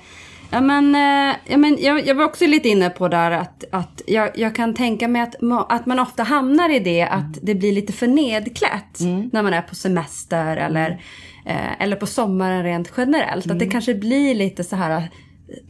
Ja, 0.51 0.61
men, 0.61 0.95
eh, 0.95 1.37
ja, 1.47 1.57
men 1.57 1.77
jag, 1.81 2.07
jag 2.07 2.15
var 2.15 2.25
också 2.25 2.47
lite 2.47 2.69
inne 2.69 2.91
på 2.91 3.09
där 3.09 3.31
att, 3.31 3.65
att 3.73 4.03
jag, 4.07 4.31
jag 4.39 4.55
kan 4.55 4.75
tänka 4.75 5.09
mig 5.09 5.23
att, 5.23 5.35
att 5.69 5.87
man 5.87 5.99
ofta 5.99 6.23
hamnar 6.23 6.75
i 6.75 6.79
det 6.79 7.03
att 7.03 7.21
Mm. 7.21 7.39
det 7.43 7.55
blir 7.55 7.73
lite 7.73 7.93
för 7.93 8.07
nedklätt 8.07 9.01
när 9.33 9.43
man 9.43 9.55
är 9.55 9.63
på 9.63 9.75
semester 9.75 10.57
eller, 10.57 10.91
eh, 11.47 11.83
eller 11.83 11.97
på 11.97 12.07
sommaren 12.07 12.63
rent 12.63 12.93
generellt. 12.97 13.45
Mm. 13.45 13.57
Att 13.57 13.59
det 13.61 13.67
kanske 13.67 13.95
blir 13.95 14.35
lite 14.35 14.65
så 14.65 14.77
här, 14.77 15.11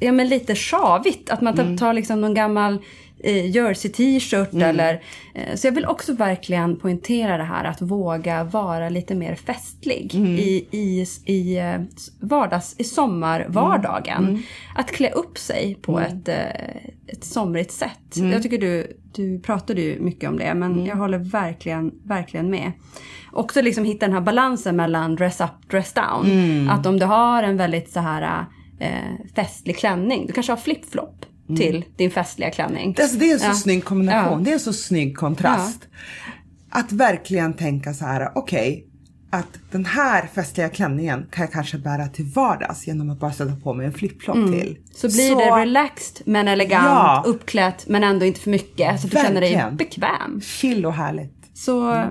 ja 0.01 0.13
men 0.13 0.29
lite 0.29 0.55
sjavigt. 0.55 1.31
Att 1.31 1.41
man 1.41 1.55
tar, 1.57 1.63
Mm. 1.63 1.79
tar 1.79 1.93
liksom 1.93 2.21
någon 2.21 2.35
gammal 2.35 2.79
eh, 3.27 3.51
jersey 3.51 3.91
t-shirt 3.91 4.55
eller... 4.55 5.03
Eh, 5.35 5.55
så 5.55 5.67
jag 5.67 5.73
vill 5.73 5.87
också 5.87 6.13
verkligen 6.13 6.77
poängtera 6.77 7.37
det 7.37 7.45
här 7.45 7.65
att 7.65 7.83
våga 7.83 8.45
vara 8.45 8.89
lite 8.89 9.15
mer 9.15 9.35
festlig 9.35 10.15
i, 10.15 10.67
i, 10.71 11.07
i 11.25 11.59
eh, 11.59 11.81
vardags, 12.21 12.75
i 12.79 12.85
sommarvardagen. 12.85 14.43
Att 14.75 14.93
klä 14.93 15.11
upp 15.11 15.39
sig 15.39 15.79
på 15.83 16.01
ett, 16.01 16.29
eh, 16.29 16.77
ett 17.07 17.25
somrigt 17.25 17.73
sätt. 17.73 18.17
Jag 18.33 18.43
tycker 18.43 18.59
du, 18.59 18.97
du 19.15 19.41
pratade 19.41 19.81
ju 19.81 20.01
mycket 20.01 20.31
om 20.31 20.39
det 20.39 20.55
men 20.55 20.87
jag 20.87 20.97
håller 20.97 21.19
verkligen, 21.19 21.93
verkligen 22.05 22.51
med. 22.51 22.73
Också 23.33 23.63
liksom 23.63 23.85
hitta 23.85 24.07
den 24.07 24.15
här 24.15 24.21
balansen 24.21 24.77
mellan 24.77 25.17
dress 25.17 25.41
up, 25.41 25.71
dress 25.71 25.93
down. 25.93 26.69
Att 26.71 26.87
om 26.87 26.99
du 26.99 27.07
har 27.07 27.43
en 27.43 27.57
väldigt 27.57 27.93
så 27.93 28.01
här 28.01 28.45
eh, 28.79 28.91
festlig 29.35 29.79
klänning, 29.79 30.27
du 30.27 30.33
kanske 30.33 30.53
har 30.53 30.57
flip-flop 30.57 31.27
till 31.57 31.85
din 31.97 32.11
festliga 32.11 32.51
klänning. 32.51 32.97
Alltså 33.01 33.17
det 33.19 33.31
är 33.31 33.33
en 33.35 33.41
så 33.41 33.47
Ja. 33.47 33.55
snygg 33.55 33.85
kombination, 33.85 34.33
Ja. 34.39 34.45
det 34.45 34.51
är 34.51 34.55
en 34.55 34.61
så 34.61 34.73
snygg 34.73 35.17
kontrast. 35.17 35.89
Att 36.71 36.93
verkligen 36.93 37.55
tänka 37.55 37.95
så 37.95 38.05
här, 38.05 38.29
okej, 38.35 38.87
att 39.31 39.49
den 39.71 39.85
här 39.85 40.27
festliga 40.35 40.69
klänningen 40.69 41.27
kan 41.33 41.43
jag 41.45 41.53
kanske 41.53 41.79
bära 41.79 42.07
till 42.09 42.25
vardags 42.25 42.87
genom 42.87 43.11
att 43.11 43.21
bara 43.21 43.33
sätta 43.33 43.57
på 43.57 43.75
mig 43.75 43.87
en 43.87 43.93
flip-flop 43.93 44.35
till. 44.53 44.69
Mm. 44.71 44.77
Så 44.97 45.09
blir 45.09 45.37
det 45.37 45.61
relaxed 45.61 46.23
men 46.27 46.49
elegant, 46.49 46.85
Ja. 46.87 47.23
uppklätt 47.27 47.85
men 47.89 48.05
ändå 48.05 48.27
inte 48.27 48.41
för 48.41 48.51
mycket. 48.51 49.01
Så 49.01 49.07
att 49.07 49.13
du 49.13 49.17
känner 49.19 49.41
dig 49.41 49.53
Verkligen. 49.55 49.77
bekväm. 49.77 50.41
chill 50.41 50.87
och 50.87 50.93
härligt. 50.95 51.33
Så 51.55 52.03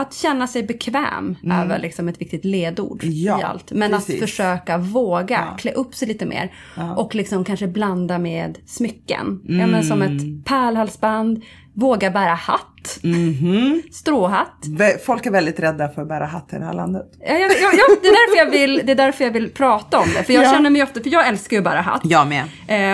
att 0.00 0.14
känna 0.14 0.46
sig 0.46 0.62
bekväm 0.62 1.36
är 1.50 1.66
väl 1.66 1.82
liksom 1.82 2.08
ett 2.08 2.20
viktigt 2.20 2.44
ledord 2.44 3.02
Mm. 3.04 3.14
Ja, 3.16 3.40
i 3.40 3.42
allt. 3.42 3.72
Men 3.72 3.90
precis. 3.90 4.14
att 4.22 4.28
försöka 4.28 4.78
våga 4.78 5.54
klä 5.58 5.72
upp 5.72 5.94
sig 5.94 6.08
lite 6.08 6.26
mer. 6.26 6.52
Och 6.96 7.14
liksom 7.14 7.44
kanske 7.44 7.66
blanda 7.68 8.18
med 8.18 8.58
smycken. 8.66 9.40
Ja, 9.48 9.66
men 9.66 9.84
som 9.84 10.02
Mm. 10.02 10.16
ett 10.16 10.44
pärlhalsband. 10.44 11.42
Våga 11.74 12.10
bära 12.10 12.34
hatt. 12.34 12.66
Mhm. 13.02 13.82
Stråhatt. 13.92 14.62
Vä- 14.66 14.98
Folk 15.06 15.26
är 15.26 15.30
väldigt 15.30 15.60
rädda 15.60 15.88
för 15.88 16.02
att 16.02 16.08
bära 16.08 16.24
hatt 16.26 16.52
i 16.52 16.56
det 16.56 16.64
här 16.64 16.72
landet. 16.72 17.06
Ja, 17.26 17.32
jag, 17.32 17.40
jag, 17.40 17.50
jag, 17.50 17.98
det, 18.02 18.08
är 18.08 18.12
därför 18.12 18.36
jag 18.44 18.50
vill, 18.50 18.82
det 18.84 18.92
är 18.92 18.96
därför 18.96 19.24
jag 19.24 19.30
vill 19.32 19.50
prata 19.50 19.98
om 19.98 20.06
det. 20.16 20.22
För 20.24 20.32
jag 20.32 20.44
Ja. 20.44 20.50
känner 20.52 20.70
mig 20.70 20.82
ofta, 20.82 21.00
för 21.00 21.10
jag 21.10 21.28
älskar 21.28 21.54
ju 21.56 21.58
att 21.58 21.64
bära 21.64 21.80
hatt. 21.80 22.00
Jag 22.04 22.26
med. 22.28 22.44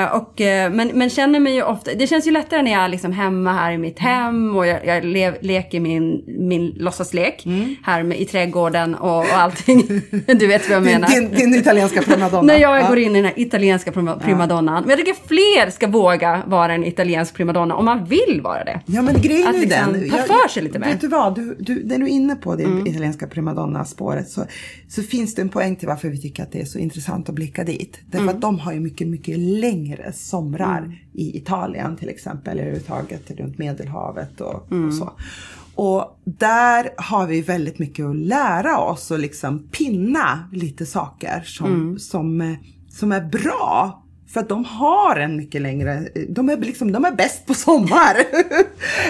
Eh, 0.04 0.12
och, 0.16 0.40
eh, 0.40 0.70
men, 0.72 0.88
men 0.94 1.10
känner 1.10 1.40
mig 1.40 1.54
ju 1.54 1.62
ofta, 1.62 1.90
det 1.94 2.06
känns 2.06 2.26
ju 2.26 2.30
lättare 2.30 2.62
när 2.62 2.72
jag 2.72 2.82
är 2.84 2.88
liksom 2.88 3.12
hemma 3.12 3.52
här 3.52 3.72
i 3.72 3.78
mitt 3.78 3.98
hem 3.98 4.56
och 4.56 4.66
jag, 4.66 4.86
jag 4.86 5.04
lev, 5.04 5.34
leker 5.40 5.80
min, 5.80 6.24
min 6.38 6.66
låtsaslek 6.76 7.42
Mm. 7.46 7.76
här 7.82 8.02
med, 8.02 8.20
i 8.20 8.24
trädgården 8.24 8.94
och, 8.94 9.18
och 9.18 9.32
allting. 9.36 9.86
du 10.26 10.46
vet 10.46 10.68
vad 10.68 10.76
jag 10.76 10.82
Din, 10.82 10.92
menar. 10.92 11.08
din, 11.08 11.30
din 11.34 11.54
italienska 11.54 12.02
primadonna. 12.02 12.42
När 12.52 12.58
jag 12.60 12.80
Ja. 12.80 12.88
går 12.88 12.98
in 12.98 13.10
i 13.10 13.14
den 13.14 13.24
här 13.24 13.32
italienska 13.40 13.92
prima, 13.92 14.16
primadonnan. 14.16 14.80
Men 14.82 14.90
jag 14.90 14.98
tycker 14.98 15.14
fler 15.28 15.70
ska 15.70 15.86
våga 15.86 16.42
vara 16.46 16.74
en 16.74 16.84
italiensk 16.84 17.34
primadonna 17.34 17.74
om 17.74 17.84
man 17.84 18.04
vill 18.04 18.40
vara 18.44 18.64
det. 18.64 18.80
Ja 18.86 19.02
men 19.02 19.20
grejen 19.20 19.48
är 19.48 19.52
ju 19.52 19.60
liksom 19.60 19.83
den. 19.92 20.10
ta 20.10 20.16
för 20.16 20.48
sig 20.48 20.62
lite 20.62 20.78
mer. 20.78 20.86
Vet 20.86 21.00
du 21.00 21.08
vad, 21.08 21.34
du, 21.34 21.56
du, 21.60 21.84
när 21.84 21.98
du 21.98 22.04
är 22.04 22.08
inne 22.08 22.36
på 22.36 22.56
det 22.56 22.64
Mm. 22.64 22.86
italienska 22.86 23.26
primadonna-spåret 23.26 24.28
så, 24.28 24.44
så 24.88 25.02
finns 25.02 25.34
det 25.34 25.42
en 25.42 25.48
poäng 25.48 25.76
till 25.76 25.88
varför 25.88 26.08
vi 26.08 26.20
tycker 26.20 26.42
att 26.42 26.52
det 26.52 26.60
är 26.60 26.64
så 26.64 26.78
intressant 26.78 27.28
att 27.28 27.34
blicka 27.34 27.64
dit. 27.64 27.98
Därför 28.06 28.22
Mm. 28.24 28.34
att 28.34 28.40
de 28.40 28.58
har 28.58 28.72
ju 28.72 28.80
mycket, 28.80 29.06
mycket 29.08 29.38
längre 29.38 30.12
somrar 30.12 30.98
i 31.12 31.36
Italien 31.36 31.96
till 31.96 32.08
exempel, 32.08 32.52
eller 32.52 32.62
överhuvudtaget 32.62 33.30
runt 33.30 33.58
Medelhavet 33.58 34.40
och, 34.40 34.72
Mm. 34.72 34.88
och 34.88 34.94
så. 34.94 35.12
Och 35.76 36.20
där 36.24 36.88
har 36.96 37.26
vi 37.26 37.40
väldigt 37.40 37.78
mycket 37.78 38.06
att 38.06 38.16
lära 38.16 38.78
oss 38.78 39.10
och 39.10 39.18
liksom 39.18 39.58
pinna 39.58 40.48
lite 40.52 40.86
saker 40.86 41.42
som, 41.44 41.66
Mm. 41.66 41.98
som, 41.98 42.56
som 42.88 43.12
är 43.12 43.20
bra. 43.20 44.03
För 44.34 44.40
att 44.40 44.48
de 44.48 44.64
har 44.64 45.16
en 45.16 45.36
mycket 45.36 45.62
längre, 45.62 46.08
de 46.28 46.48
är, 46.48 46.56
liksom, 46.56 46.92
de 46.92 47.04
är 47.04 47.12
bäst 47.12 47.46
på 47.46 47.54
sommar. 47.54 48.16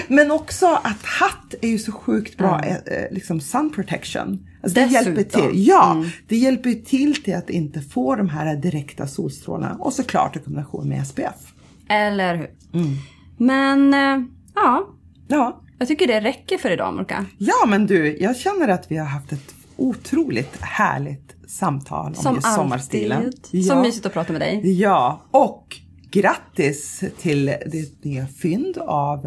Men 0.13 0.31
också 0.31 0.65
att 0.67 1.05
hatt 1.05 1.53
är 1.61 1.67
ju 1.67 1.79
så 1.79 1.91
sjukt 1.91 2.37
bra, 2.37 2.61
eh, 2.65 3.11
liksom 3.11 3.41
sun 3.41 3.71
protection. 3.73 4.47
Alltså 4.63 4.79
det 4.79 4.85
hjälper 4.85 5.23
till. 5.23 5.67
Ja, 5.67 6.05
det 6.27 6.35
hjälper 6.37 6.73
till 6.73 7.23
till 7.23 7.35
att 7.35 7.49
inte 7.49 7.81
få 7.81 8.15
de 8.15 8.29
här 8.29 8.55
direkta 8.55 9.07
solstrålarna. 9.07 9.75
Och 9.79 9.93
såklart 9.93 10.35
i 10.35 10.39
kombination 10.39 10.89
med 10.89 11.07
SPF. 11.07 11.53
Eller 11.89 12.35
hur? 12.35 12.49
Mm. 12.73 12.95
Men 13.37 13.93
eh, 13.93 14.25
ja, 14.55 14.87
Ja. 15.27 15.61
jag 15.79 15.87
tycker 15.87 16.07
det 16.07 16.21
räcker 16.21 16.57
för 16.57 16.71
idag 16.71 16.93
Morka. 16.93 17.25
ja, 17.37 17.65
men 17.67 17.85
du, 17.87 18.17
jag 18.19 18.35
känner 18.37 18.67
att 18.67 18.91
vi 18.91 18.97
har 18.97 19.05
haft 19.05 19.31
ett 19.31 19.54
otroligt 19.77 20.57
härligt 20.61 21.35
samtal 21.47 22.07
om 22.07 22.13
Som 22.15 22.35
just 22.35 22.55
sommarstilen. 22.55 23.25
alltid. 23.25 23.65
Så 23.65 23.75
mysigt 23.81 24.05
att 24.05 24.13
prata 24.13 24.31
med 24.33 24.41
dig. 24.41 24.79
Ja, 24.81 25.21
och 25.31 25.77
grattis 26.11 27.03
till 27.21 27.55
ditt 27.65 28.03
nya 28.03 28.27
fynd 28.27 28.77
av 28.77 29.25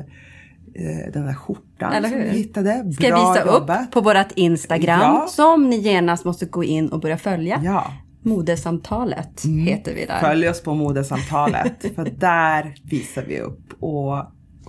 eh, 0.74 1.12
den 1.12 1.26
där 1.26 1.34
skjortan 1.34 1.92
Eller 1.92 2.08
som 2.08 2.18
hur? 2.18 2.24
du 2.24 2.30
hittade. 2.30 2.92
Ska 2.92 3.04
jag 3.08 3.12
Bra 3.20 3.32
visa 3.32 3.46
jobbat. 3.46 3.82
upp 3.86 3.90
på 3.92 4.00
vårt 4.00 4.32
Instagram 4.34 5.00
Ja. 5.00 5.26
som 5.30 5.70
ni 5.70 5.76
genast 5.76 6.24
måste 6.24 6.46
gå 6.46 6.64
in 6.64 6.88
och 6.88 7.00
börja 7.00 7.18
följa. 7.18 7.60
Ja. 7.64 7.84
Mm. 8.24 8.36
Modesamtalet 8.36 9.42
heter 9.66 9.94
vi 9.94 10.04
där. 10.06 10.20
Följ 10.20 10.48
oss 10.48 10.62
på 10.62 10.74
modesamtalet 10.74 11.84
för 11.94 12.04
där 12.18 12.74
visar 12.82 13.22
vi 13.22 13.40
upp 13.40 13.82
och 13.82 14.16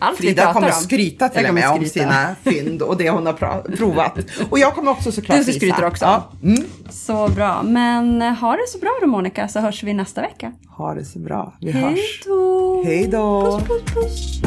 Allt 0.01 0.17
Frida 0.17 0.53
kommer 0.53 0.67
om. 0.67 0.73
skryta 0.73 1.29
till 1.29 1.45
och 1.47 1.53
med 1.53 1.63
kommer 1.63 1.79
om 1.79 1.85
skryta. 1.85 2.09
sina 2.09 2.35
fynd 2.43 2.81
och 2.81 2.97
det 2.97 3.09
hon 3.09 3.25
har 3.25 3.33
provat. 3.77 4.13
Och 4.49 4.59
jag 4.59 4.75
kommer 4.75 4.91
också 4.91 5.11
såklart 5.11 5.37
Du 5.37 5.43
visa. 5.43 5.59
skryter 5.59 5.85
också. 5.85 6.05
Ja. 6.05 6.31
Mm. 6.43 6.63
Så 6.89 7.27
bra. 7.27 7.61
Men 7.63 8.21
eh, 8.21 8.33
ha 8.33 8.51
det 8.51 8.67
så 8.67 8.77
bra 8.79 8.89
då 9.01 9.07
Monica 9.07 9.47
så 9.47 9.59
hörs 9.59 9.83
vi 9.83 9.93
nästa 9.93 10.21
vecka. 10.21 10.51
Ha 10.77 10.93
det 10.93 11.05
så 11.05 11.19
bra. 11.19 11.53
Vi 11.61 11.71
Hej 11.71 11.81
hörs. 11.83 12.23
Hej 12.85 13.07
då. 13.07 13.41
Puss 13.59 13.67
puss 13.67 13.93
puss! 13.93 14.41